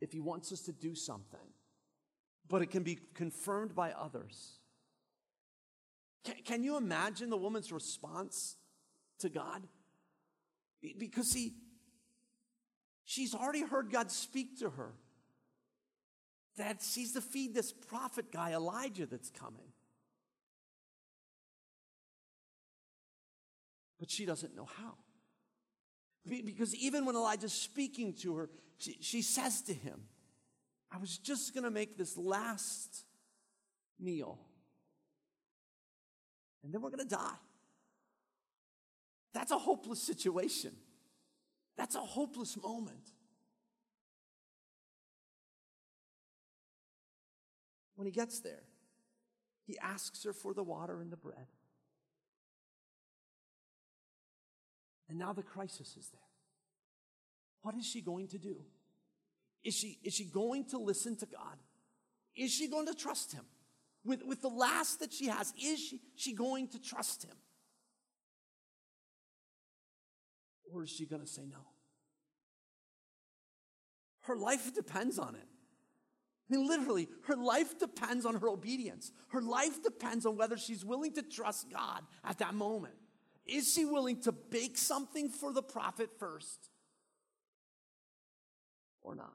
if 0.01 0.11
he 0.11 0.19
wants 0.19 0.51
us 0.51 0.61
to 0.63 0.73
do 0.73 0.93
something, 0.93 1.39
but 2.47 2.61
it 2.61 2.69
can 2.69 2.83
be 2.83 2.99
confirmed 3.13 3.73
by 3.73 3.93
others. 3.93 4.59
Can, 6.25 6.35
can 6.43 6.63
you 6.63 6.75
imagine 6.77 7.29
the 7.29 7.37
woman's 7.37 7.71
response 7.71 8.57
to 9.19 9.29
God? 9.29 9.63
Because 10.97 11.31
see, 11.31 11.53
she's 13.05 13.33
already 13.33 13.63
heard 13.63 13.89
God 13.91 14.11
speak 14.11 14.59
to 14.59 14.69
her 14.69 14.91
that 16.57 16.81
she's 16.81 17.13
to 17.13 17.21
feed 17.21 17.53
this 17.53 17.71
prophet 17.71 18.31
guy, 18.31 18.51
Elijah, 18.51 19.05
that's 19.05 19.29
coming. 19.29 19.71
But 23.99 24.11
she 24.11 24.25
doesn't 24.25 24.55
know 24.55 24.65
how. 24.65 24.95
Because 26.27 26.75
even 26.75 27.05
when 27.05 27.15
Elijah's 27.15 27.53
speaking 27.53 28.13
to 28.21 28.35
her, 28.35 28.49
she, 28.77 28.97
she 28.99 29.21
says 29.21 29.61
to 29.63 29.73
him, 29.73 30.01
I 30.91 30.97
was 30.97 31.17
just 31.17 31.53
going 31.53 31.63
to 31.63 31.71
make 31.71 31.97
this 31.97 32.17
last 32.17 33.05
meal, 33.99 34.39
and 36.63 36.73
then 36.73 36.81
we're 36.81 36.89
going 36.89 37.07
to 37.07 37.15
die. 37.15 37.35
That's 39.33 39.51
a 39.51 39.57
hopeless 39.57 40.01
situation. 40.01 40.71
That's 41.77 41.95
a 41.95 41.99
hopeless 41.99 42.57
moment. 42.61 43.11
when 47.97 48.05
he 48.05 48.11
gets 48.11 48.39
there, 48.39 48.61
he 49.65 49.77
asks 49.79 50.23
her 50.23 50.31
for 50.31 50.53
the 50.53 50.63
water 50.63 51.01
and 51.01 51.11
the 51.11 51.17
bread. 51.17 51.47
And 55.09 55.17
now 55.17 55.33
the 55.33 55.43
crisis 55.43 55.95
is 55.97 56.09
there. 56.09 56.21
What 57.61 57.75
is 57.75 57.85
she 57.85 58.01
going 58.01 58.27
to 58.29 58.37
do? 58.37 58.57
Is 59.63 59.73
she, 59.73 59.99
is 60.03 60.13
she 60.13 60.25
going 60.25 60.65
to 60.69 60.77
listen 60.77 61.15
to 61.17 61.25
God? 61.25 61.57
Is 62.35 62.53
she 62.53 62.69
going 62.69 62.87
to 62.87 62.93
trust 62.93 63.33
him? 63.33 63.43
With, 64.05 64.23
with 64.23 64.41
the 64.41 64.49
last 64.49 64.99
that 64.99 65.11
she 65.11 65.27
has, 65.27 65.53
is 65.61 65.79
she, 65.79 65.99
she 66.15 66.33
going 66.33 66.69
to 66.69 66.79
trust 66.81 67.25
him? 67.25 67.35
Or 70.71 70.83
is 70.83 70.89
she 70.89 71.05
going 71.05 71.21
to 71.21 71.27
say 71.27 71.43
no? 71.49 71.57
Her 74.21 74.35
life 74.35 74.73
depends 74.73 75.17
on 75.17 75.35
it. 75.35 75.47
I 76.49 76.55
mean, 76.55 76.67
literally, 76.67 77.09
her 77.23 77.35
life 77.35 77.77
depends 77.79 78.25
on 78.25 78.35
her 78.35 78.47
obedience. 78.47 79.11
Her 79.29 79.41
life 79.41 79.83
depends 79.83 80.25
on 80.25 80.37
whether 80.37 80.57
she's 80.57 80.85
willing 80.85 81.13
to 81.15 81.21
trust 81.21 81.69
God 81.69 82.03
at 82.23 82.37
that 82.39 82.53
moment. 82.53 82.93
Is 83.47 83.73
she 83.73 83.85
willing 83.85 84.21
to 84.21 84.31
bake 84.31 84.77
something 84.77 85.29
for 85.29 85.51
the 85.51 85.63
prophet 85.63 86.09
first 86.19 86.69
or 89.01 89.15
not? 89.15 89.33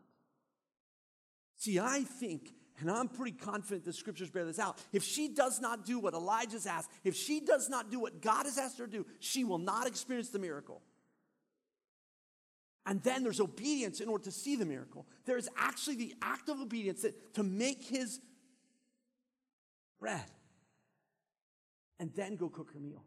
See, 1.57 1.79
I 1.79 2.03
think, 2.03 2.53
and 2.81 2.91
I'm 2.91 3.09
pretty 3.09 3.37
confident 3.37 3.85
the 3.85 3.93
scriptures 3.93 4.31
bear 4.31 4.45
this 4.45 4.59
out, 4.59 4.79
if 4.93 5.05
she 5.05 5.29
does 5.29 5.61
not 5.61 5.87
do 5.87 5.99
what 5.99 6.15
Elijah's 6.15 6.67
asked, 6.67 6.91
if 7.05 7.15
she 7.15 7.41
does 7.41 7.69
not 7.69 7.91
do 7.91 8.01
what 8.01 8.21
God 8.21 8.47
has 8.47 8.59
asked 8.59 8.79
her 8.79 8.87
to 8.87 8.93
do, 8.93 9.07
she 9.21 9.45
will 9.45 9.59
not 9.59 9.87
experience 9.87 10.31
the 10.31 10.39
miracle. 10.39 10.83
And 12.85 13.01
then 13.05 13.23
there's 13.23 13.41
obedience 13.41 14.01
in 14.01 14.09
order 14.09 14.25
to 14.25 14.33
see 14.33 14.57
the 14.57 14.65
miracle. 14.65 15.07
There 15.25 15.37
is 15.37 15.49
actually 15.57 15.97
the 15.97 16.15
act 16.21 16.49
of 16.49 16.61
obedience 16.61 17.07
to 17.35 17.43
make 17.45 17.85
his 17.85 18.21
bread 20.01 20.25
and 22.01 22.13
then 22.17 22.35
go 22.35 22.49
cook 22.49 22.73
her 22.75 22.81
meal. 22.81 23.05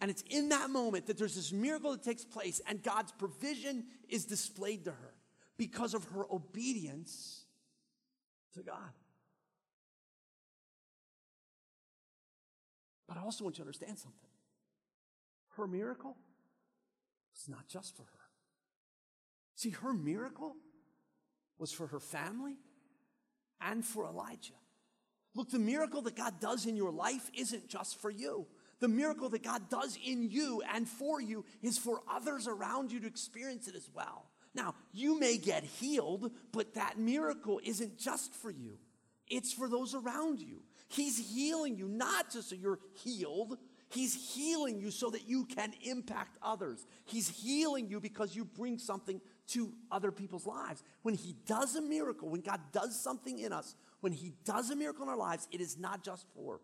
And 0.00 0.10
it's 0.10 0.22
in 0.30 0.50
that 0.50 0.70
moment 0.70 1.06
that 1.06 1.18
there's 1.18 1.34
this 1.34 1.52
miracle 1.52 1.90
that 1.92 2.02
takes 2.02 2.24
place 2.24 2.60
and 2.68 2.82
God's 2.82 3.12
provision 3.12 3.84
is 4.08 4.24
displayed 4.24 4.84
to 4.84 4.92
her 4.92 5.14
because 5.56 5.92
of 5.94 6.04
her 6.14 6.24
obedience 6.30 7.44
to 8.54 8.62
God. 8.62 8.92
But 13.08 13.16
I 13.16 13.22
also 13.22 13.42
want 13.42 13.56
you 13.56 13.64
to 13.64 13.68
understand 13.68 13.98
something. 13.98 14.28
Her 15.56 15.66
miracle 15.66 16.16
was 17.34 17.48
not 17.48 17.66
just 17.66 17.96
for 17.96 18.02
her. 18.02 18.08
See, 19.56 19.70
her 19.70 19.92
miracle 19.92 20.54
was 21.58 21.72
for 21.72 21.88
her 21.88 21.98
family 21.98 22.58
and 23.60 23.84
for 23.84 24.04
Elijah. 24.04 24.52
Look, 25.34 25.50
the 25.50 25.58
miracle 25.58 26.02
that 26.02 26.16
God 26.16 26.40
does 26.40 26.66
in 26.66 26.76
your 26.76 26.92
life 26.92 27.30
isn't 27.36 27.68
just 27.68 28.00
for 28.00 28.10
you. 28.10 28.46
The 28.80 28.88
miracle 28.88 29.28
that 29.30 29.42
God 29.42 29.68
does 29.68 29.98
in 30.04 30.22
you 30.22 30.62
and 30.72 30.88
for 30.88 31.20
you 31.20 31.44
is 31.62 31.78
for 31.78 32.00
others 32.10 32.46
around 32.46 32.92
you 32.92 33.00
to 33.00 33.06
experience 33.06 33.68
it 33.68 33.74
as 33.74 33.88
well. 33.92 34.26
Now, 34.54 34.74
you 34.92 35.18
may 35.18 35.36
get 35.36 35.64
healed, 35.64 36.30
but 36.52 36.74
that 36.74 36.98
miracle 36.98 37.60
isn't 37.62 37.98
just 37.98 38.34
for 38.34 38.50
you. 38.50 38.78
It's 39.26 39.52
for 39.52 39.68
those 39.68 39.94
around 39.94 40.40
you. 40.40 40.62
He's 40.88 41.18
healing 41.18 41.76
you, 41.76 41.86
not 41.86 42.32
just 42.32 42.50
so 42.50 42.56
you're 42.56 42.78
healed, 43.04 43.58
He's 43.90 44.34
healing 44.34 44.78
you 44.78 44.90
so 44.90 45.10
that 45.10 45.26
you 45.26 45.46
can 45.46 45.72
impact 45.82 46.36
others. 46.42 46.86
He's 47.06 47.28
healing 47.28 47.88
you 47.88 48.00
because 48.00 48.36
you 48.36 48.44
bring 48.44 48.78
something 48.78 49.20
to 49.48 49.72
other 49.90 50.12
people's 50.12 50.46
lives. 50.46 50.82
When 51.02 51.14
He 51.14 51.34
does 51.46 51.74
a 51.74 51.80
miracle, 51.80 52.28
when 52.28 52.42
God 52.42 52.60
does 52.72 53.00
something 53.00 53.38
in 53.38 53.52
us, 53.52 53.74
when 54.00 54.12
He 54.12 54.34
does 54.44 54.70
a 54.70 54.76
miracle 54.76 55.04
in 55.04 55.08
our 55.08 55.16
lives, 55.16 55.48
it 55.50 55.60
is 55.60 55.78
not 55.78 56.04
just 56.04 56.26
for 56.34 56.60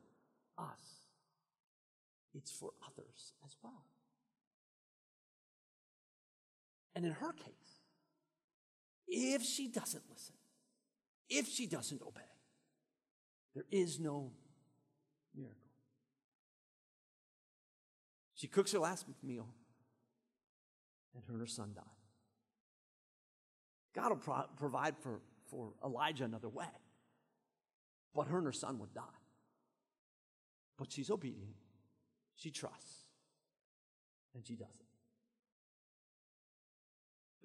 us, 0.58 0.93
it's 2.34 2.50
for 2.50 2.70
others 2.84 3.32
as 3.44 3.56
well. 3.62 3.84
And 6.94 7.04
in 7.04 7.12
her 7.12 7.32
case, 7.32 7.80
if 9.06 9.42
she 9.42 9.68
doesn't 9.68 10.04
listen, 10.10 10.34
if 11.28 11.48
she 11.48 11.66
doesn't 11.66 12.02
obey, 12.02 12.20
there 13.54 13.64
is 13.70 14.00
no 14.00 14.32
miracle. 15.34 15.58
She 18.34 18.48
cooks 18.48 18.72
her 18.72 18.78
last 18.78 19.06
meal, 19.22 19.48
and 21.14 21.24
her 21.24 21.32
and 21.32 21.40
her 21.40 21.46
son 21.46 21.72
die. 21.74 21.82
God 23.94 24.10
will 24.10 24.16
pro- 24.16 24.48
provide 24.56 24.96
for, 24.98 25.20
for 25.48 25.72
Elijah 25.84 26.24
another 26.24 26.48
way. 26.48 26.66
But 28.14 28.26
her 28.28 28.38
and 28.38 28.46
her 28.46 28.52
son 28.52 28.78
would 28.80 28.92
die. 28.92 29.02
But 30.76 30.92
she's 30.92 31.10
obedient. 31.10 31.54
She 32.36 32.50
trusts. 32.50 33.04
And 34.34 34.44
she 34.44 34.54
does 34.54 34.68
it. 34.80 34.86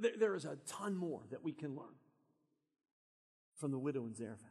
There, 0.02 0.12
there 0.18 0.36
is 0.36 0.46
a 0.46 0.58
ton 0.66 0.96
more 0.96 1.22
that 1.30 1.44
we 1.44 1.52
can 1.52 1.76
learn 1.76 1.96
from 3.56 3.72
the 3.72 3.78
widow 3.78 4.06
in 4.06 4.16
Zarephath. 4.16 4.48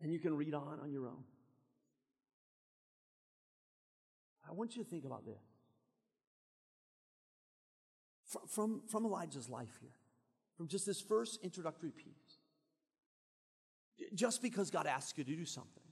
And 0.00 0.12
you 0.12 0.18
can 0.18 0.36
read 0.36 0.54
on 0.54 0.80
on 0.82 0.92
your 0.92 1.06
own. 1.06 1.24
I 4.48 4.52
want 4.52 4.76
you 4.76 4.82
to 4.82 4.88
think 4.88 5.04
about 5.04 5.24
this. 5.24 5.42
From, 8.24 8.42
from, 8.46 8.82
from 8.88 9.04
Elijah's 9.04 9.48
life 9.48 9.78
here 9.80 9.94
from 10.58 10.66
just 10.66 10.84
this 10.84 11.00
first 11.00 11.38
introductory 11.44 11.92
piece. 11.92 12.40
Just 14.12 14.42
because 14.42 14.70
God 14.70 14.88
asks 14.88 15.16
you 15.16 15.22
to 15.22 15.36
do 15.36 15.44
something 15.44 15.84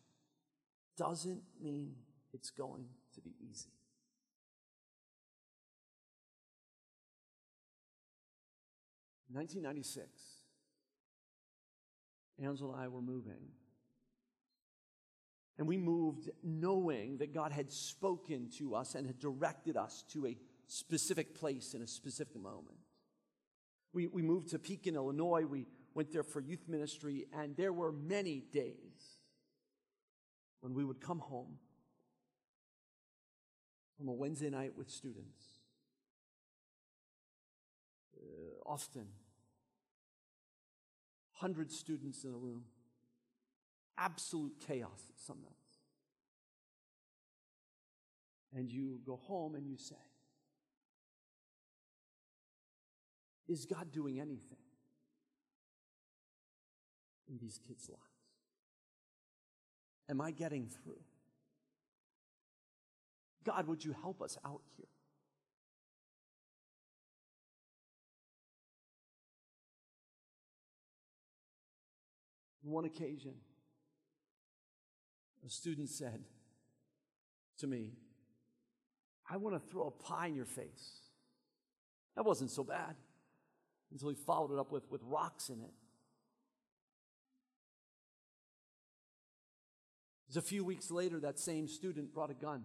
doesn't 0.98 1.42
mean 1.62 1.94
it's 2.36 2.50
going 2.50 2.84
to 3.14 3.20
be 3.22 3.34
easy. 3.50 3.70
In 9.30 9.36
1996, 9.36 10.06
Angela 12.38 12.74
and 12.74 12.82
I 12.82 12.88
were 12.88 13.00
moving. 13.00 13.48
And 15.56 15.66
we 15.66 15.78
moved 15.78 16.28
knowing 16.44 17.16
that 17.18 17.32
God 17.32 17.52
had 17.52 17.72
spoken 17.72 18.50
to 18.58 18.74
us 18.74 18.94
and 18.94 19.06
had 19.06 19.18
directed 19.18 19.78
us 19.78 20.04
to 20.12 20.26
a 20.26 20.36
specific 20.66 21.34
place 21.34 21.72
in 21.72 21.80
a 21.80 21.86
specific 21.86 22.36
moment. 22.36 22.76
We, 23.94 24.08
we 24.08 24.20
moved 24.20 24.50
to 24.50 24.58
Pekin, 24.58 24.94
Illinois. 24.94 25.46
We 25.46 25.64
went 25.94 26.12
there 26.12 26.22
for 26.22 26.42
youth 26.42 26.68
ministry, 26.68 27.28
and 27.32 27.56
there 27.56 27.72
were 27.72 27.92
many 27.92 28.40
days 28.52 29.16
when 30.60 30.74
we 30.74 30.84
would 30.84 31.00
come 31.00 31.20
home 31.20 31.56
from 33.96 34.08
a 34.08 34.12
Wednesday 34.12 34.50
night 34.50 34.72
with 34.76 34.90
students. 34.90 35.44
Uh, 38.16 38.60
often, 38.64 39.06
100 41.38 41.70
students 41.70 42.24
in 42.24 42.30
a 42.30 42.36
room, 42.36 42.64
absolute 43.98 44.52
chaos 44.66 45.12
some 45.16 45.38
nights. 45.42 45.54
And 48.54 48.70
you 48.70 49.00
go 49.04 49.16
home 49.16 49.54
and 49.54 49.66
you 49.66 49.76
say, 49.76 49.96
Is 53.48 53.64
God 53.64 53.92
doing 53.92 54.18
anything 54.18 54.58
in 57.28 57.38
these 57.38 57.60
kids' 57.66 57.88
lives? 57.88 58.02
Am 60.08 60.20
I 60.20 60.30
getting 60.30 60.68
through? 60.68 61.00
God, 63.46 63.68
would 63.68 63.84
you 63.84 63.94
help 64.02 64.20
us 64.20 64.36
out 64.44 64.60
here? 64.76 64.86
On 72.64 72.72
one 72.72 72.84
occasion, 72.84 73.34
a 75.46 75.48
student 75.48 75.88
said 75.88 76.24
to 77.58 77.68
me, 77.68 77.92
I 79.30 79.36
want 79.36 79.54
to 79.54 79.70
throw 79.70 79.86
a 79.86 79.90
pie 79.92 80.26
in 80.26 80.34
your 80.34 80.44
face. 80.44 81.02
That 82.16 82.24
wasn't 82.24 82.50
so 82.50 82.64
bad 82.64 82.96
until 83.92 84.08
he 84.08 84.16
followed 84.16 84.52
it 84.52 84.58
up 84.58 84.72
with, 84.72 84.90
with 84.90 85.02
rocks 85.04 85.50
in 85.50 85.60
it. 85.60 85.72
Just 90.26 90.38
a 90.38 90.48
few 90.48 90.64
weeks 90.64 90.90
later, 90.90 91.20
that 91.20 91.38
same 91.38 91.68
student 91.68 92.12
brought 92.12 92.30
a 92.30 92.34
gun 92.34 92.64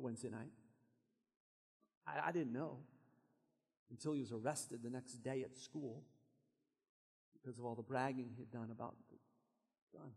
Wednesday 0.00 0.30
night. 0.30 0.52
I, 2.06 2.28
I 2.28 2.32
didn't 2.32 2.52
know 2.52 2.78
until 3.90 4.12
he 4.12 4.20
was 4.20 4.32
arrested 4.32 4.80
the 4.82 4.90
next 4.90 5.22
day 5.22 5.42
at 5.42 5.56
school 5.56 6.04
because 7.34 7.58
of 7.58 7.64
all 7.64 7.74
the 7.74 7.82
bragging 7.82 8.30
he 8.34 8.42
had 8.42 8.50
done 8.50 8.70
about 8.70 8.94
the 9.10 9.98
gun. 9.98 10.10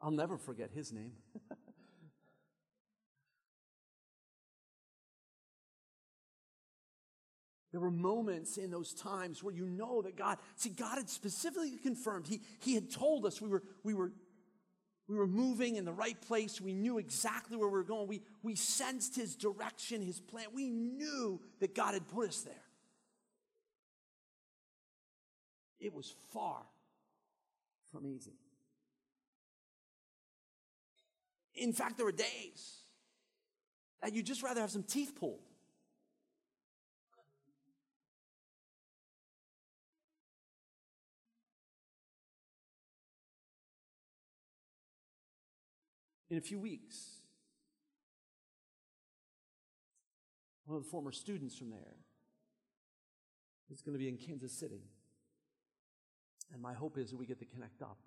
I'll 0.00 0.10
never 0.10 0.38
forget 0.38 0.70
his 0.72 0.92
name. 0.92 1.12
There 7.72 7.80
were 7.80 7.90
moments 7.90 8.56
in 8.56 8.70
those 8.70 8.92
times 8.92 9.42
where 9.44 9.54
you 9.54 9.64
know 9.66 10.02
that 10.02 10.16
God, 10.16 10.38
see, 10.56 10.70
God 10.70 10.98
had 10.98 11.08
specifically 11.08 11.76
confirmed. 11.76 12.26
He, 12.26 12.40
he 12.60 12.74
had 12.74 12.90
told 12.90 13.24
us 13.24 13.40
we 13.40 13.48
were, 13.48 13.62
we, 13.84 13.94
were, 13.94 14.12
we 15.10 15.16
were 15.16 15.26
moving 15.26 15.74
in 15.74 15.84
the 15.84 15.92
right 15.92 16.18
place. 16.20 16.60
We 16.60 16.72
knew 16.72 16.98
exactly 16.98 17.56
where 17.56 17.68
we 17.68 17.78
were 17.78 17.82
going. 17.82 18.06
We, 18.06 18.22
we 18.44 18.54
sensed 18.54 19.16
His 19.16 19.34
direction, 19.34 20.02
His 20.02 20.20
plan. 20.20 20.46
We 20.54 20.70
knew 20.70 21.40
that 21.58 21.74
God 21.74 21.94
had 21.94 22.06
put 22.06 22.28
us 22.28 22.42
there. 22.42 22.54
It 25.80 25.92
was 25.92 26.14
far 26.32 26.62
from 27.90 28.06
easy. 28.06 28.38
In 31.56 31.72
fact, 31.72 31.96
there 31.96 32.06
were 32.06 32.12
days 32.12 32.84
that 34.02 34.14
you'd 34.14 34.26
just 34.26 34.44
rather 34.44 34.60
have 34.60 34.70
some 34.70 34.84
teeth 34.84 35.16
pulled. 35.18 35.49
In 46.30 46.38
a 46.38 46.40
few 46.40 46.60
weeks, 46.60 47.16
one 50.64 50.76
of 50.76 50.84
the 50.84 50.88
former 50.88 51.10
students 51.10 51.56
from 51.56 51.70
there 51.70 51.96
is 53.72 53.82
going 53.82 53.94
to 53.94 53.98
be 53.98 54.08
in 54.08 54.16
Kansas 54.16 54.52
City. 54.52 54.84
And 56.52 56.62
my 56.62 56.72
hope 56.72 56.98
is 56.98 57.10
that 57.10 57.16
we 57.16 57.26
get 57.26 57.40
to 57.40 57.44
connect 57.44 57.82
up. 57.82 57.98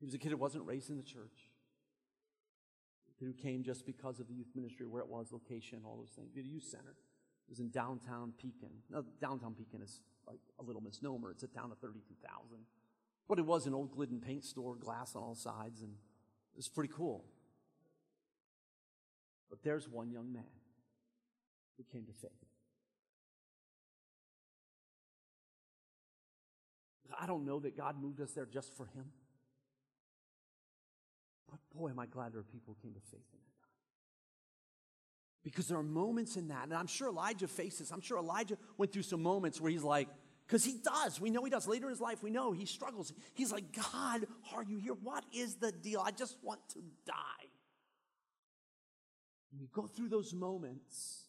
He 0.00 0.04
was 0.04 0.14
a 0.14 0.18
kid 0.18 0.30
who 0.30 0.36
wasn't 0.36 0.64
raised 0.64 0.90
in 0.90 0.96
the 0.96 1.02
church, 1.02 1.48
who 3.20 3.32
came 3.32 3.62
just 3.62 3.86
because 3.86 4.20
of 4.20 4.28
the 4.28 4.34
youth 4.34 4.50
ministry, 4.54 4.86
where 4.86 5.02
it 5.02 5.08
was, 5.08 5.32
location, 5.32 5.80
all 5.84 5.96
those 5.96 6.10
things. 6.10 6.30
We 6.34 6.42
had 6.42 6.48
a 6.48 6.52
youth 6.52 6.64
center. 6.64 6.94
It 7.48 7.50
was 7.50 7.60
in 7.60 7.70
downtown 7.70 8.32
Pekin. 8.36 8.70
Now, 8.90 9.04
downtown 9.20 9.54
Pekin 9.54 9.82
is 9.82 10.00
like 10.26 10.40
a 10.60 10.62
little 10.62 10.82
misnomer. 10.82 11.30
It's 11.30 11.42
a 11.42 11.48
town 11.48 11.72
of 11.72 11.78
32,000. 11.78 12.58
But 13.28 13.38
it 13.38 13.44
was 13.44 13.66
an 13.66 13.74
old 13.74 13.92
Glidden 13.92 14.20
paint 14.20 14.44
store, 14.44 14.74
glass 14.74 15.14
on 15.14 15.22
all 15.22 15.34
sides, 15.34 15.82
and 15.82 15.92
it 15.92 16.56
was 16.56 16.68
pretty 16.68 16.92
cool. 16.94 17.24
But 19.50 19.62
there's 19.62 19.88
one 19.88 20.10
young 20.10 20.32
man 20.32 20.44
who 21.76 21.84
came 21.92 22.06
to 22.06 22.12
faith. 22.12 22.30
I 27.20 27.26
don't 27.26 27.44
know 27.44 27.58
that 27.60 27.76
God 27.76 28.00
moved 28.00 28.20
us 28.20 28.32
there 28.32 28.46
just 28.46 28.76
for 28.76 28.86
him. 28.86 29.06
But 31.50 31.58
boy, 31.74 31.90
am 31.90 31.98
I 31.98 32.06
glad 32.06 32.32
there 32.32 32.40
are 32.40 32.44
people 32.44 32.76
who 32.76 32.88
came 32.88 32.94
to 32.94 33.00
faith 33.00 33.26
in 33.32 33.38
that 33.40 33.62
time. 33.62 33.70
Because 35.42 35.66
there 35.66 35.78
are 35.78 35.82
moments 35.82 36.36
in 36.36 36.48
that, 36.48 36.64
and 36.64 36.74
I'm 36.74 36.86
sure 36.86 37.08
Elijah 37.08 37.48
faces, 37.48 37.90
I'm 37.90 38.00
sure 38.00 38.18
Elijah 38.18 38.56
went 38.76 38.92
through 38.92 39.02
some 39.02 39.22
moments 39.22 39.60
where 39.60 39.70
he's 39.70 39.82
like, 39.82 40.08
because 40.48 40.64
he 40.64 40.78
does. 40.82 41.20
We 41.20 41.28
know 41.28 41.44
he 41.44 41.50
does. 41.50 41.68
Later 41.68 41.86
in 41.86 41.90
his 41.90 42.00
life, 42.00 42.22
we 42.22 42.30
know 42.30 42.52
he 42.52 42.64
struggles. 42.64 43.12
He's 43.34 43.52
like, 43.52 43.64
God, 43.92 44.26
are 44.54 44.64
you 44.64 44.78
here? 44.78 44.94
What 44.94 45.24
is 45.30 45.56
the 45.56 45.70
deal? 45.70 46.02
I 46.02 46.10
just 46.10 46.38
want 46.42 46.60
to 46.70 46.78
die. 47.04 47.12
And 49.52 49.60
you 49.60 49.68
go 49.72 49.86
through 49.86 50.08
those 50.08 50.32
moments, 50.32 51.24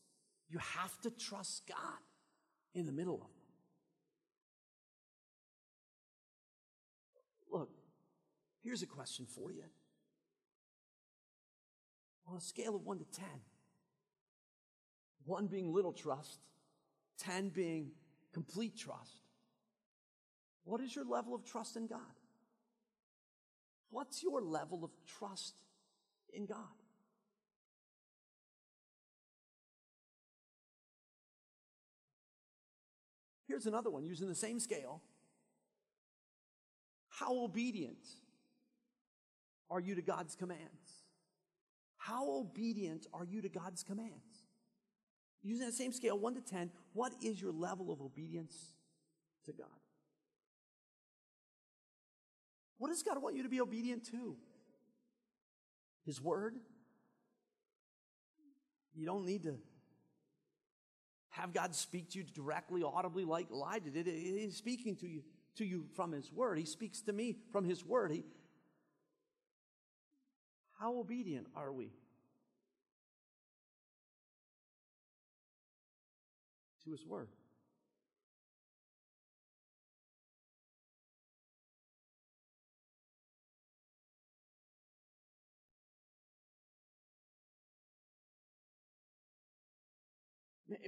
you 0.50 0.58
have 0.60 0.98
to 1.02 1.10
trust 1.10 1.68
God 1.68 2.00
in 2.74 2.86
the 2.86 2.94
middle 2.94 3.16
of 3.16 3.20
them. 3.20 3.30
Look, 7.52 7.72
here's 8.64 8.84
a 8.84 8.88
question 8.88 9.26
for 9.26 9.52
you. 9.52 9.64
On 12.26 12.38
a 12.38 12.42
scale 12.42 12.76
of 12.76 12.86
1 12.86 13.00
to 13.00 13.06
10, 13.06 13.26
1 15.26 15.48
being 15.48 15.74
little 15.74 15.92
trust, 15.92 16.40
10 17.18 17.50
being 17.50 17.92
complete 18.40 18.78
trust, 18.78 19.20
what 20.64 20.80
is 20.80 20.96
your 20.96 21.04
level 21.04 21.36
of 21.36 21.44
trust 21.44 21.76
in 21.76 21.88
God? 21.88 22.00
What's 23.90 24.24
your 24.24 24.42
level 24.42 24.86
of 24.86 24.92
trust 25.06 25.56
in 26.32 26.46
God? 26.46 26.58
Here's 33.46 33.66
another 33.66 33.90
one 33.90 34.06
using 34.06 34.30
the 34.30 34.36
same 34.36 34.60
scale. 34.60 35.02
How 37.10 37.44
obedient 37.44 38.08
are 39.70 39.82
you 39.82 39.96
to 39.96 40.02
God's 40.02 40.36
commands? 40.36 41.04
How 41.98 42.40
obedient 42.40 43.06
are 43.14 43.26
you 43.26 43.42
to 43.42 43.50
God's 43.50 43.84
commands? 43.84 44.29
Using 45.42 45.66
that 45.66 45.74
same 45.74 45.94
scale, 45.94 46.18
1 46.18 46.36
to 46.36 46.42
10, 46.42 46.70
what 46.94 47.14
is 47.22 47.42
your 47.42 47.52
level 47.52 47.92
of 47.92 48.02
obedience 48.02 48.74
to 49.46 49.54
God? 49.54 49.68
What 52.78 52.90
does 52.90 53.04
God 53.04 53.22
want 53.22 53.36
you 53.36 53.44
to 53.44 53.50
be 53.50 53.62
obedient 53.62 54.06
to? 54.12 54.36
His 56.06 56.22
word? 56.22 56.56
You 58.96 59.06
don't 59.06 59.26
need 59.26 59.44
to 59.44 59.58
have 61.30 61.54
God 61.54 61.74
speak 61.74 62.10
to 62.12 62.20
you 62.20 62.26
directly, 62.34 62.84
audibly, 62.84 63.24
like 63.24 63.50
Elijah 63.52 63.90
did. 63.90 64.08
He's 64.08 64.58
speaking 64.58 64.96
to 64.98 65.08
you 65.08 65.24
to 65.56 65.66
you 65.66 65.86
from 65.96 66.12
His 66.12 66.32
Word. 66.32 66.58
He 66.58 66.66
speaks 66.66 67.02
to 67.02 67.14
me 67.14 67.38
from 67.52 67.66
His 67.66 67.86
Word. 67.86 68.12
He, 68.12 68.24
how 70.80 70.98
obedient 71.00 71.48
are 71.56 71.72
we 71.72 71.92
to 76.90 76.96
His 76.96 77.06
Word? 77.06 77.30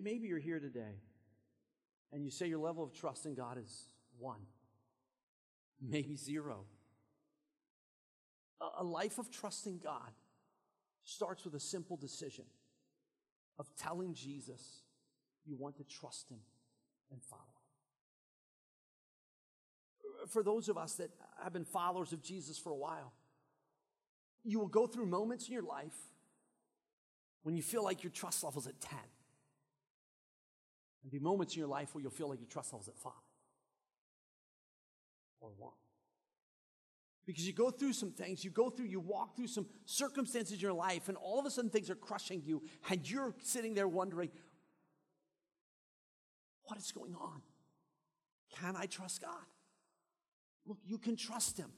Maybe 0.01 0.27
you're 0.27 0.37
here 0.37 0.59
today 0.59 1.01
and 2.11 2.23
you 2.23 2.29
say 2.29 2.47
your 2.47 2.59
level 2.59 2.83
of 2.83 2.93
trust 2.93 3.25
in 3.25 3.33
God 3.33 3.57
is 3.57 3.89
one, 4.19 4.41
maybe 5.81 6.15
zero. 6.15 6.65
A 8.77 8.83
life 8.83 9.17
of 9.17 9.31
trusting 9.31 9.79
God 9.83 10.11
starts 11.03 11.43
with 11.43 11.55
a 11.55 11.59
simple 11.59 11.97
decision 11.97 12.45
of 13.57 13.67
telling 13.75 14.13
Jesus 14.13 14.83
you 15.45 15.55
want 15.55 15.77
to 15.77 15.83
trust 15.83 16.29
Him 16.29 16.39
and 17.11 17.21
follow 17.23 17.41
Him. 17.41 17.47
For 20.29 20.43
those 20.43 20.69
of 20.69 20.77
us 20.77 20.95
that 20.95 21.09
have 21.43 21.53
been 21.53 21.65
followers 21.65 22.13
of 22.13 22.21
Jesus 22.21 22.57
for 22.57 22.71
a 22.71 22.75
while, 22.75 23.13
you 24.43 24.59
will 24.59 24.67
go 24.67 24.87
through 24.87 25.05
moments 25.05 25.47
in 25.47 25.53
your 25.53 25.63
life 25.63 25.95
when 27.43 27.55
you 27.55 27.63
feel 27.63 27.83
like 27.83 28.03
your 28.03 28.11
trust 28.11 28.43
level's 28.43 28.67
at 28.67 28.79
10. 28.79 28.97
And 31.03 31.11
be 31.11 31.19
moments 31.19 31.55
in 31.55 31.59
your 31.59 31.67
life 31.67 31.93
where 31.93 32.01
you'll 32.01 32.11
feel 32.11 32.29
like 32.29 32.39
your 32.39 32.49
trust 32.49 32.71
level's 32.71 32.87
at 32.87 32.97
5 32.97 33.11
or 35.41 35.49
one. 35.57 35.73
Because 37.25 37.45
you 37.45 37.53
go 37.53 37.69
through 37.69 37.93
some 37.93 38.11
things, 38.11 38.43
you 38.43 38.51
go 38.51 38.69
through, 38.69 38.85
you 38.85 38.99
walk 38.99 39.35
through 39.35 39.47
some 39.47 39.65
circumstances 39.85 40.53
in 40.53 40.59
your 40.59 40.73
life, 40.73 41.07
and 41.07 41.17
all 41.17 41.39
of 41.39 41.45
a 41.45 41.51
sudden 41.51 41.69
things 41.69 41.89
are 41.89 41.95
crushing 41.95 42.41
you, 42.45 42.63
and 42.89 43.09
you're 43.09 43.35
sitting 43.41 43.73
there 43.73 43.87
wondering, 43.87 44.29
what 46.71 46.79
is 46.79 46.93
going 46.93 47.13
on? 47.15 47.41
Can 48.61 48.77
I 48.77 48.85
trust 48.85 49.21
God? 49.21 49.45
Look, 50.65 50.77
you 50.85 50.97
can 50.97 51.17
trust 51.17 51.57
Him. 51.57 51.69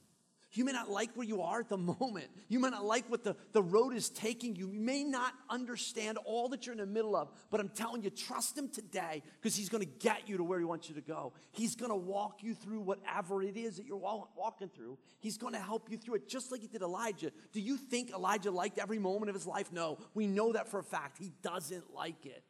You 0.52 0.64
may 0.64 0.70
not 0.70 0.88
like 0.88 1.10
where 1.16 1.26
you 1.26 1.42
are 1.42 1.58
at 1.58 1.68
the 1.68 1.76
moment. 2.00 2.26
You 2.48 2.60
may 2.60 2.70
not 2.70 2.84
like 2.84 3.10
what 3.10 3.24
the, 3.24 3.34
the 3.50 3.60
road 3.60 3.92
is 3.92 4.08
taking 4.08 4.54
you. 4.54 4.70
You 4.70 4.78
may 4.78 5.02
not 5.02 5.32
understand 5.50 6.16
all 6.24 6.48
that 6.50 6.64
you're 6.64 6.74
in 6.74 6.78
the 6.78 6.86
middle 6.86 7.16
of, 7.16 7.32
but 7.50 7.58
I'm 7.58 7.70
telling 7.70 8.04
you, 8.04 8.10
trust 8.10 8.56
Him 8.56 8.68
today 8.68 9.24
because 9.40 9.56
He's 9.56 9.68
going 9.68 9.82
to 9.82 9.90
get 9.98 10.28
you 10.28 10.36
to 10.36 10.44
where 10.44 10.60
He 10.60 10.64
wants 10.64 10.88
you 10.88 10.94
to 10.94 11.00
go. 11.00 11.32
He's 11.50 11.74
going 11.74 11.90
to 11.90 11.96
walk 11.96 12.44
you 12.44 12.54
through 12.54 12.82
whatever 12.82 13.42
it 13.42 13.56
is 13.56 13.78
that 13.78 13.86
you're 13.86 13.96
walking 13.96 14.68
through. 14.68 14.96
He's 15.18 15.38
going 15.38 15.54
to 15.54 15.60
help 15.60 15.90
you 15.90 15.96
through 15.96 16.14
it 16.16 16.28
just 16.28 16.52
like 16.52 16.60
He 16.60 16.68
did 16.68 16.82
Elijah. 16.82 17.32
Do 17.52 17.60
you 17.60 17.76
think 17.76 18.12
Elijah 18.12 18.52
liked 18.52 18.78
every 18.78 19.00
moment 19.00 19.28
of 19.30 19.34
his 19.34 19.44
life? 19.44 19.72
No. 19.72 19.98
We 20.14 20.28
know 20.28 20.52
that 20.52 20.68
for 20.68 20.78
a 20.78 20.84
fact. 20.84 21.18
He 21.18 21.32
doesn't 21.42 21.92
like 21.92 22.26
it. 22.26 22.44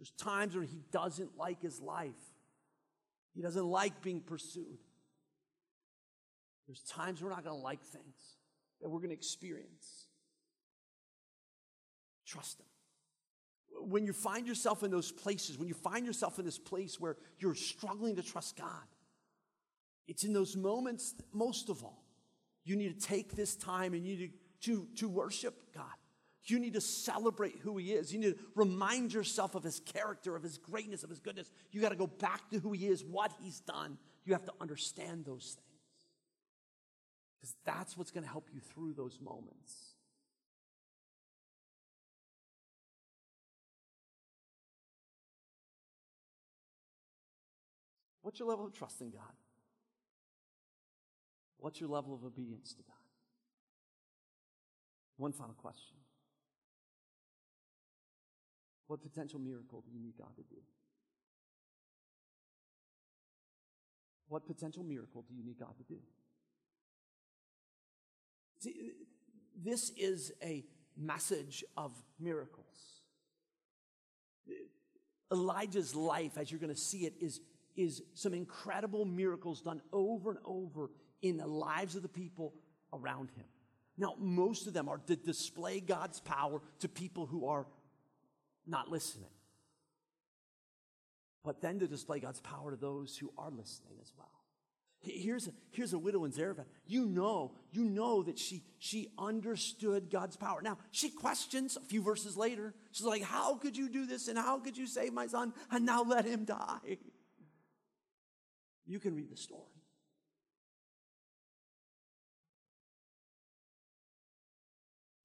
There's 0.00 0.12
times 0.12 0.54
where 0.54 0.64
he 0.64 0.80
doesn't 0.90 1.36
like 1.36 1.60
his 1.60 1.78
life, 1.78 2.10
he 3.34 3.42
doesn't 3.42 3.66
like 3.66 4.00
being 4.00 4.22
pursued. 4.22 4.78
There's 6.66 6.80
times 6.82 7.22
we're 7.22 7.28
not 7.28 7.44
going 7.44 7.56
to 7.56 7.62
like 7.62 7.82
things 7.82 8.38
that 8.80 8.88
we're 8.88 9.00
going 9.00 9.10
to 9.10 9.14
experience. 9.14 10.06
Trust 12.24 12.60
Him. 12.60 12.66
When 13.90 14.06
you 14.06 14.12
find 14.12 14.46
yourself 14.46 14.84
in 14.84 14.90
those 14.90 15.10
places, 15.10 15.58
when 15.58 15.68
you 15.68 15.74
find 15.74 16.06
yourself 16.06 16.38
in 16.38 16.44
this 16.44 16.58
place 16.58 17.00
where 17.00 17.16
you're 17.38 17.56
struggling 17.56 18.16
to 18.16 18.22
trust 18.22 18.56
God, 18.56 18.86
it's 20.06 20.22
in 20.24 20.32
those 20.32 20.56
moments, 20.56 21.14
most 21.32 21.68
of 21.68 21.82
all, 21.82 22.04
you 22.64 22.76
need 22.76 22.98
to 22.98 23.06
take 23.06 23.34
this 23.34 23.56
time 23.56 23.92
and 23.92 24.06
you 24.06 24.16
need 24.16 24.32
to, 24.62 24.70
to, 24.70 24.88
to 24.96 25.08
worship 25.08 25.74
God. 25.74 25.84
You 26.44 26.58
need 26.58 26.74
to 26.74 26.80
celebrate 26.80 27.58
who 27.60 27.76
he 27.76 27.92
is. 27.92 28.12
You 28.12 28.18
need 28.18 28.38
to 28.38 28.44
remind 28.54 29.12
yourself 29.12 29.54
of 29.54 29.62
his 29.62 29.80
character, 29.80 30.36
of 30.36 30.42
his 30.42 30.58
greatness, 30.58 31.04
of 31.04 31.10
his 31.10 31.20
goodness. 31.20 31.50
You 31.70 31.80
got 31.80 31.90
to 31.90 31.96
go 31.96 32.06
back 32.06 32.48
to 32.50 32.58
who 32.58 32.72
he 32.72 32.86
is, 32.86 33.04
what 33.04 33.32
he's 33.42 33.60
done. 33.60 33.98
You 34.24 34.32
have 34.32 34.44
to 34.46 34.52
understand 34.60 35.24
those 35.24 35.56
things. 35.56 35.66
Because 37.38 37.54
that's 37.64 37.96
what's 37.96 38.10
going 38.10 38.24
to 38.24 38.30
help 38.30 38.48
you 38.52 38.60
through 38.60 38.94
those 38.94 39.18
moments. 39.22 39.74
What's 48.22 48.38
your 48.38 48.48
level 48.48 48.66
of 48.66 48.72
trust 48.72 49.00
in 49.00 49.10
God? 49.10 49.22
What's 51.58 51.80
your 51.80 51.90
level 51.90 52.14
of 52.14 52.24
obedience 52.24 52.74
to 52.74 52.82
God? 52.82 52.94
One 55.16 55.32
final 55.32 55.54
question. 55.54 55.99
What 58.90 59.02
potential 59.02 59.38
miracle 59.38 59.84
do 59.86 59.92
you 59.92 60.00
need 60.00 60.14
God 60.18 60.34
to 60.34 60.42
do? 60.42 60.60
What 64.26 64.44
potential 64.48 64.82
miracle 64.82 65.24
do 65.28 65.32
you 65.32 65.44
need 65.44 65.60
God 65.60 65.76
to 65.78 65.84
do? 65.84 66.00
See, 68.58 68.90
this 69.56 69.92
is 69.96 70.32
a 70.42 70.64
message 70.96 71.62
of 71.76 71.92
miracles. 72.18 73.04
Elijah's 75.32 75.94
life, 75.94 76.36
as 76.36 76.50
you're 76.50 76.58
going 76.58 76.74
to 76.74 76.80
see 76.80 77.06
it, 77.06 77.14
is, 77.20 77.40
is 77.76 78.02
some 78.14 78.34
incredible 78.34 79.04
miracles 79.04 79.60
done 79.60 79.80
over 79.92 80.30
and 80.30 80.40
over 80.44 80.90
in 81.22 81.36
the 81.36 81.46
lives 81.46 81.94
of 81.94 82.02
the 82.02 82.08
people 82.08 82.54
around 82.92 83.30
him. 83.36 83.46
Now, 83.96 84.14
most 84.18 84.66
of 84.66 84.72
them 84.72 84.88
are 84.88 84.98
to 85.06 85.14
display 85.14 85.78
God's 85.78 86.18
power 86.18 86.60
to 86.80 86.88
people 86.88 87.26
who 87.26 87.46
are 87.46 87.66
not 88.66 88.90
listening. 88.90 89.30
But 91.44 91.60
then 91.60 91.78
to 91.78 91.86
display 91.86 92.20
God's 92.20 92.40
power 92.40 92.70
to 92.70 92.76
those 92.76 93.16
who 93.16 93.32
are 93.38 93.50
listening 93.50 93.96
as 94.02 94.12
well. 94.16 94.28
Here's 95.02 95.48
a, 95.48 95.52
here's 95.70 95.94
a 95.94 95.98
widow 95.98 96.24
in 96.24 96.32
Zarephath. 96.32 96.66
You 96.86 97.06
know, 97.06 97.52
you 97.70 97.84
know 97.84 98.22
that 98.22 98.38
she, 98.38 98.62
she 98.78 99.08
understood 99.18 100.10
God's 100.10 100.36
power. 100.36 100.60
Now, 100.60 100.76
she 100.90 101.08
questions 101.08 101.78
a 101.78 101.80
few 101.80 102.02
verses 102.02 102.36
later. 102.36 102.74
She's 102.92 103.06
like, 103.06 103.22
How 103.22 103.54
could 103.54 103.78
you 103.78 103.88
do 103.88 104.04
this? 104.04 104.28
And 104.28 104.38
how 104.38 104.58
could 104.58 104.76
you 104.76 104.86
save 104.86 105.14
my 105.14 105.26
son 105.26 105.54
and 105.70 105.86
now 105.86 106.02
let 106.02 106.26
him 106.26 106.44
die? 106.44 106.98
You 108.86 108.98
can 108.98 109.14
read 109.14 109.30
the 109.30 109.38
story. 109.38 109.62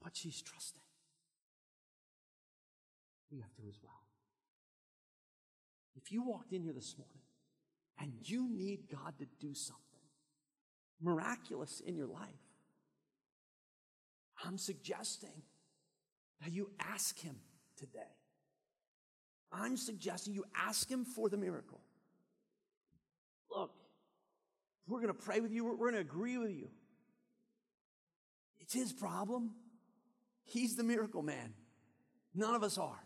But 0.02 0.16
she's 0.16 0.42
trusting. 0.42 0.85
We 3.36 3.42
have 3.42 3.54
to 3.56 3.64
as 3.68 3.78
well. 3.84 3.92
If 5.98 6.10
you 6.10 6.24
walked 6.24 6.54
in 6.54 6.62
here 6.62 6.72
this 6.72 6.96
morning 6.98 7.20
and 8.00 8.14
you 8.24 8.48
need 8.50 8.90
God 8.90 9.14
to 9.20 9.26
do 9.42 9.54
something 9.54 9.84
miraculous 11.02 11.82
in 11.86 11.98
your 11.98 12.08
life, 12.08 12.22
I'm 14.46 14.58
suggesting 14.58 15.42
that 16.42 16.54
you 16.54 16.72
ask 16.80 17.20
Him 17.20 17.36
today. 17.78 18.00
I'm 19.52 19.76
suggesting 19.76 20.34
you 20.34 20.46
ask 20.56 20.90
Him 20.90 21.04
for 21.04 21.28
the 21.28 21.38
miracle. 21.38 21.82
Look, 23.52 23.72
we're 24.88 25.02
going 25.02 25.14
to 25.14 25.26
pray 25.26 25.42
with 25.42 25.52
you, 25.52 25.66
we're 25.66 25.76
going 25.76 25.94
to 25.96 26.00
agree 26.00 26.38
with 26.38 26.52
you. 26.52 26.70
It's 28.62 28.74
His 28.74 28.94
problem. 28.94 29.52
He's 30.46 30.78
the 30.78 30.84
miracle 30.84 31.22
man. 31.22 31.54
None 32.34 32.56
of 32.56 32.64
us 32.64 32.78
are. 32.78 33.05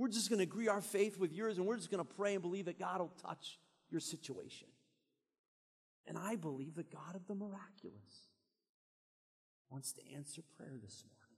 We're 0.00 0.08
just 0.08 0.30
going 0.30 0.38
to 0.38 0.44
agree 0.44 0.66
our 0.66 0.80
faith 0.80 1.18
with 1.18 1.30
yours 1.30 1.58
and 1.58 1.66
we're 1.66 1.76
just 1.76 1.90
going 1.90 2.02
to 2.02 2.10
pray 2.14 2.32
and 2.32 2.40
believe 2.40 2.64
that 2.64 2.78
God 2.78 3.00
will 3.00 3.12
touch 3.22 3.58
your 3.90 4.00
situation. 4.00 4.68
And 6.06 6.16
I 6.16 6.36
believe 6.36 6.74
the 6.74 6.84
God 6.84 7.14
of 7.14 7.26
the 7.26 7.34
miraculous 7.34 8.30
wants 9.68 9.92
to 9.92 10.00
answer 10.16 10.40
prayer 10.56 10.78
this 10.82 11.04
morning. 11.04 11.36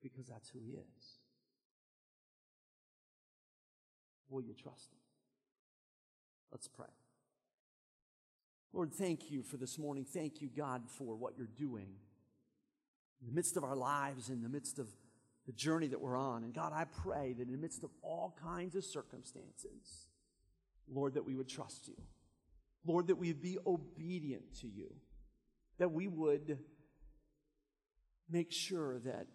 Because 0.00 0.28
that's 0.28 0.50
who 0.50 0.60
He 0.60 0.74
is. 0.74 1.18
Will 4.28 4.42
you 4.42 4.54
trust 4.54 4.92
Him? 4.92 5.00
Let's 6.52 6.68
pray. 6.68 6.86
Lord, 8.72 8.92
thank 8.92 9.28
you 9.28 9.42
for 9.42 9.56
this 9.56 9.76
morning. 9.76 10.04
Thank 10.04 10.40
you, 10.40 10.50
God, 10.56 10.82
for 10.88 11.16
what 11.16 11.36
you're 11.36 11.48
doing 11.48 11.96
in 13.24 13.30
the 13.30 13.34
midst 13.34 13.56
of 13.56 13.64
our 13.64 13.74
lives, 13.74 14.28
in 14.28 14.42
the 14.42 14.48
midst 14.48 14.78
of 14.78 14.86
the 15.46 15.52
journey 15.52 15.86
that 15.88 16.00
we're 16.00 16.16
on. 16.16 16.44
And 16.44 16.52
God, 16.52 16.72
I 16.74 16.84
pray 16.84 17.32
that 17.32 17.46
in 17.46 17.52
the 17.52 17.58
midst 17.58 17.82
of 17.84 17.90
all 18.02 18.36
kinds 18.42 18.76
of 18.76 18.84
circumstances, 18.84 20.08
Lord, 20.86 21.14
that 21.14 21.24
we 21.24 21.34
would 21.34 21.48
trust 21.48 21.88
you. 21.88 21.96
Lord, 22.86 23.06
that 23.06 23.16
we 23.16 23.28
would 23.28 23.40
be 23.40 23.56
obedient 23.66 24.54
to 24.60 24.68
you. 24.68 24.94
That 25.78 25.90
we 25.90 26.06
would 26.06 26.58
make 28.30 28.52
sure 28.52 28.98
that 29.00 29.26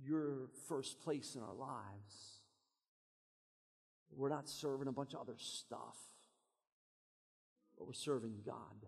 you're 0.00 0.48
first 0.68 1.00
place 1.00 1.34
in 1.34 1.42
our 1.42 1.54
lives. 1.54 2.40
We're 4.16 4.28
not 4.28 4.48
serving 4.48 4.88
a 4.88 4.92
bunch 4.92 5.12
of 5.14 5.20
other 5.20 5.36
stuff, 5.38 5.96
but 7.76 7.86
we're 7.86 7.92
serving 7.92 8.38
God, 8.46 8.86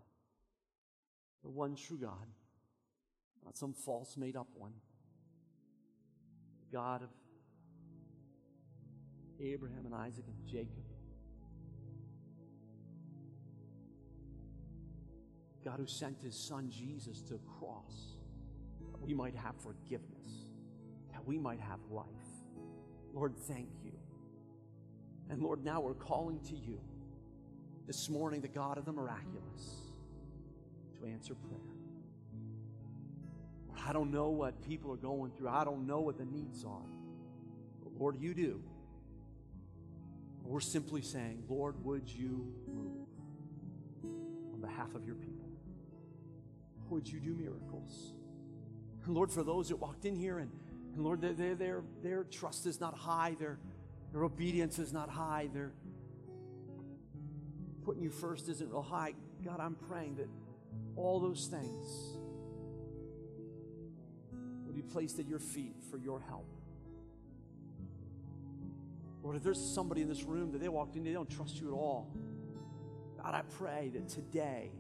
the 1.43 1.51
one 1.51 1.75
true 1.75 1.99
God, 1.99 2.27
not 3.45 3.57
some 3.57 3.73
false 3.73 4.17
made 4.17 4.37
up 4.37 4.49
one. 4.55 4.73
God 6.73 7.03
of 7.03 7.09
Abraham 9.41 9.87
and 9.87 9.95
Isaac 9.95 10.25
and 10.27 10.47
Jacob. 10.47 10.85
God 15.65 15.79
who 15.79 15.87
sent 15.87 16.23
his 16.23 16.35
son 16.37 16.71
Jesus 16.71 17.21
to 17.23 17.35
a 17.35 17.59
cross 17.59 18.17
that 18.93 19.01
we 19.01 19.15
might 19.15 19.35
have 19.35 19.55
forgiveness, 19.61 20.51
that 21.13 21.25
we 21.27 21.39
might 21.39 21.61
have 21.61 21.81
life. 21.91 22.07
Lord, 23.13 23.35
thank 23.37 23.69
you. 23.83 23.93
And 25.29 25.43
Lord, 25.43 25.65
now 25.65 25.81
we're 25.81 25.95
calling 25.95 26.41
to 26.45 26.57
you 26.57 26.81
this 27.87 28.09
morning, 28.09 28.41
the 28.41 28.49
God 28.49 28.79
of 28.79 28.85
the 28.85 28.93
miraculous, 28.93 29.93
to 30.99 31.07
answer 31.07 31.35
prayer. 31.35 31.70
I 33.87 33.93
don't 33.93 34.11
know 34.11 34.29
what 34.29 34.61
people 34.67 34.93
are 34.93 34.97
going 34.97 35.33
through. 35.33 35.49
I 35.49 35.65
don't 35.65 35.87
know 35.87 36.01
what 36.01 36.19
the 36.19 36.25
needs 36.25 36.65
are. 36.65 36.89
But 37.83 37.93
Lord, 37.99 38.21
you 38.21 38.35
do. 38.35 38.63
We're 40.45 40.61
simply 40.61 41.03
saying, 41.03 41.45
Lord, 41.49 41.83
would 41.85 42.09
you 42.09 42.53
move 42.67 43.07
on 44.53 44.61
behalf 44.61 44.95
of 44.95 45.05
your 45.05 45.15
people? 45.15 45.49
Would 46.89 47.09
you 47.09 47.21
do 47.21 47.35
miracles? 47.35 48.15
And 49.07 49.15
Lord, 49.15 49.31
for 49.31 49.45
those 49.45 49.69
that 49.69 49.77
walked 49.77 50.05
in 50.05 50.17
here 50.17 50.39
and, 50.39 50.51
and 50.95 51.05
Lord, 51.05 51.21
their, 51.21 51.55
their, 51.55 51.83
their 52.03 52.25
trust 52.25 52.67
is 52.67 52.81
not 52.81 52.95
high, 52.95 53.37
their, 53.39 53.59
their 54.13 54.25
obedience 54.25 54.79
is 54.79 54.93
not 54.93 55.09
high, 55.09 55.49
their 55.55 55.71
putting 57.85 58.03
you 58.03 58.11
first 58.11 58.49
isn't 58.49 58.71
real 58.71 58.83
high. 58.83 59.15
God, 59.45 59.61
I'm 59.61 59.75
praying 59.75 60.17
that 60.17 60.29
all 60.97 61.21
those 61.21 61.47
things 61.47 62.19
be 64.81 64.93
placed 64.93 65.19
at 65.19 65.29
your 65.29 65.39
feet 65.39 65.75
for 65.91 65.99
your 65.99 66.21
help. 66.21 66.47
Lord, 69.23 69.37
if 69.37 69.43
there's 69.43 69.63
somebody 69.63 70.01
in 70.01 70.09
this 70.09 70.23
room 70.23 70.53
that 70.53 70.61
they 70.61 70.69
walked 70.69 70.97
in, 70.97 71.05
they 71.05 71.13
don't 71.13 71.29
trust 71.29 71.61
you 71.61 71.69
at 71.69 71.75
all. 71.75 72.11
God, 73.23 73.35
I 73.35 73.43
pray 73.59 73.91
that 73.93 74.09
today 74.09 74.71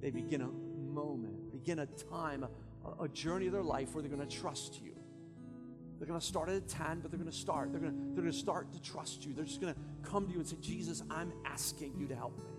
they 0.00 0.10
begin 0.10 0.40
a 0.40 0.48
moment, 0.48 1.52
begin 1.52 1.78
a 1.78 1.86
time, 1.86 2.44
a, 2.44 3.04
a 3.04 3.08
journey 3.08 3.46
of 3.46 3.52
their 3.52 3.62
life 3.62 3.94
where 3.94 4.02
they're 4.02 4.14
going 4.14 4.26
to 4.26 4.36
trust 4.36 4.80
you. 4.82 4.92
They're 5.98 6.08
going 6.08 6.18
to 6.18 6.26
start 6.26 6.48
at 6.48 6.56
a 6.56 6.60
10, 6.60 7.00
but 7.00 7.12
they're 7.12 7.18
going 7.18 7.30
to 7.30 7.36
start. 7.36 7.70
They're 7.70 7.80
going 7.80 7.92
to, 7.92 7.98
they're 8.14 8.22
going 8.22 8.32
to 8.32 8.38
start 8.38 8.72
to 8.72 8.82
trust 8.82 9.24
you. 9.24 9.32
They're 9.32 9.44
just 9.44 9.60
going 9.60 9.72
to 9.72 9.80
come 10.02 10.26
to 10.26 10.32
you 10.32 10.40
and 10.40 10.48
say, 10.48 10.56
Jesus, 10.60 11.02
I'm 11.08 11.32
asking 11.46 11.94
you 11.96 12.08
to 12.08 12.16
help 12.16 12.36
me. 12.36 12.50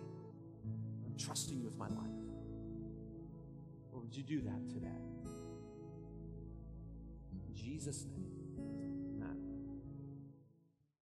I'm 1.05 1.17
trusting 1.17 1.57
you 1.57 1.65
with 1.65 1.77
my 1.77 1.89
life. 1.89 1.99
Or 3.91 3.99
would 3.99 4.15
you 4.15 4.23
do 4.23 4.41
that 4.41 4.69
today? 4.69 5.14
Jesus' 7.55 8.05
name. 8.11 8.34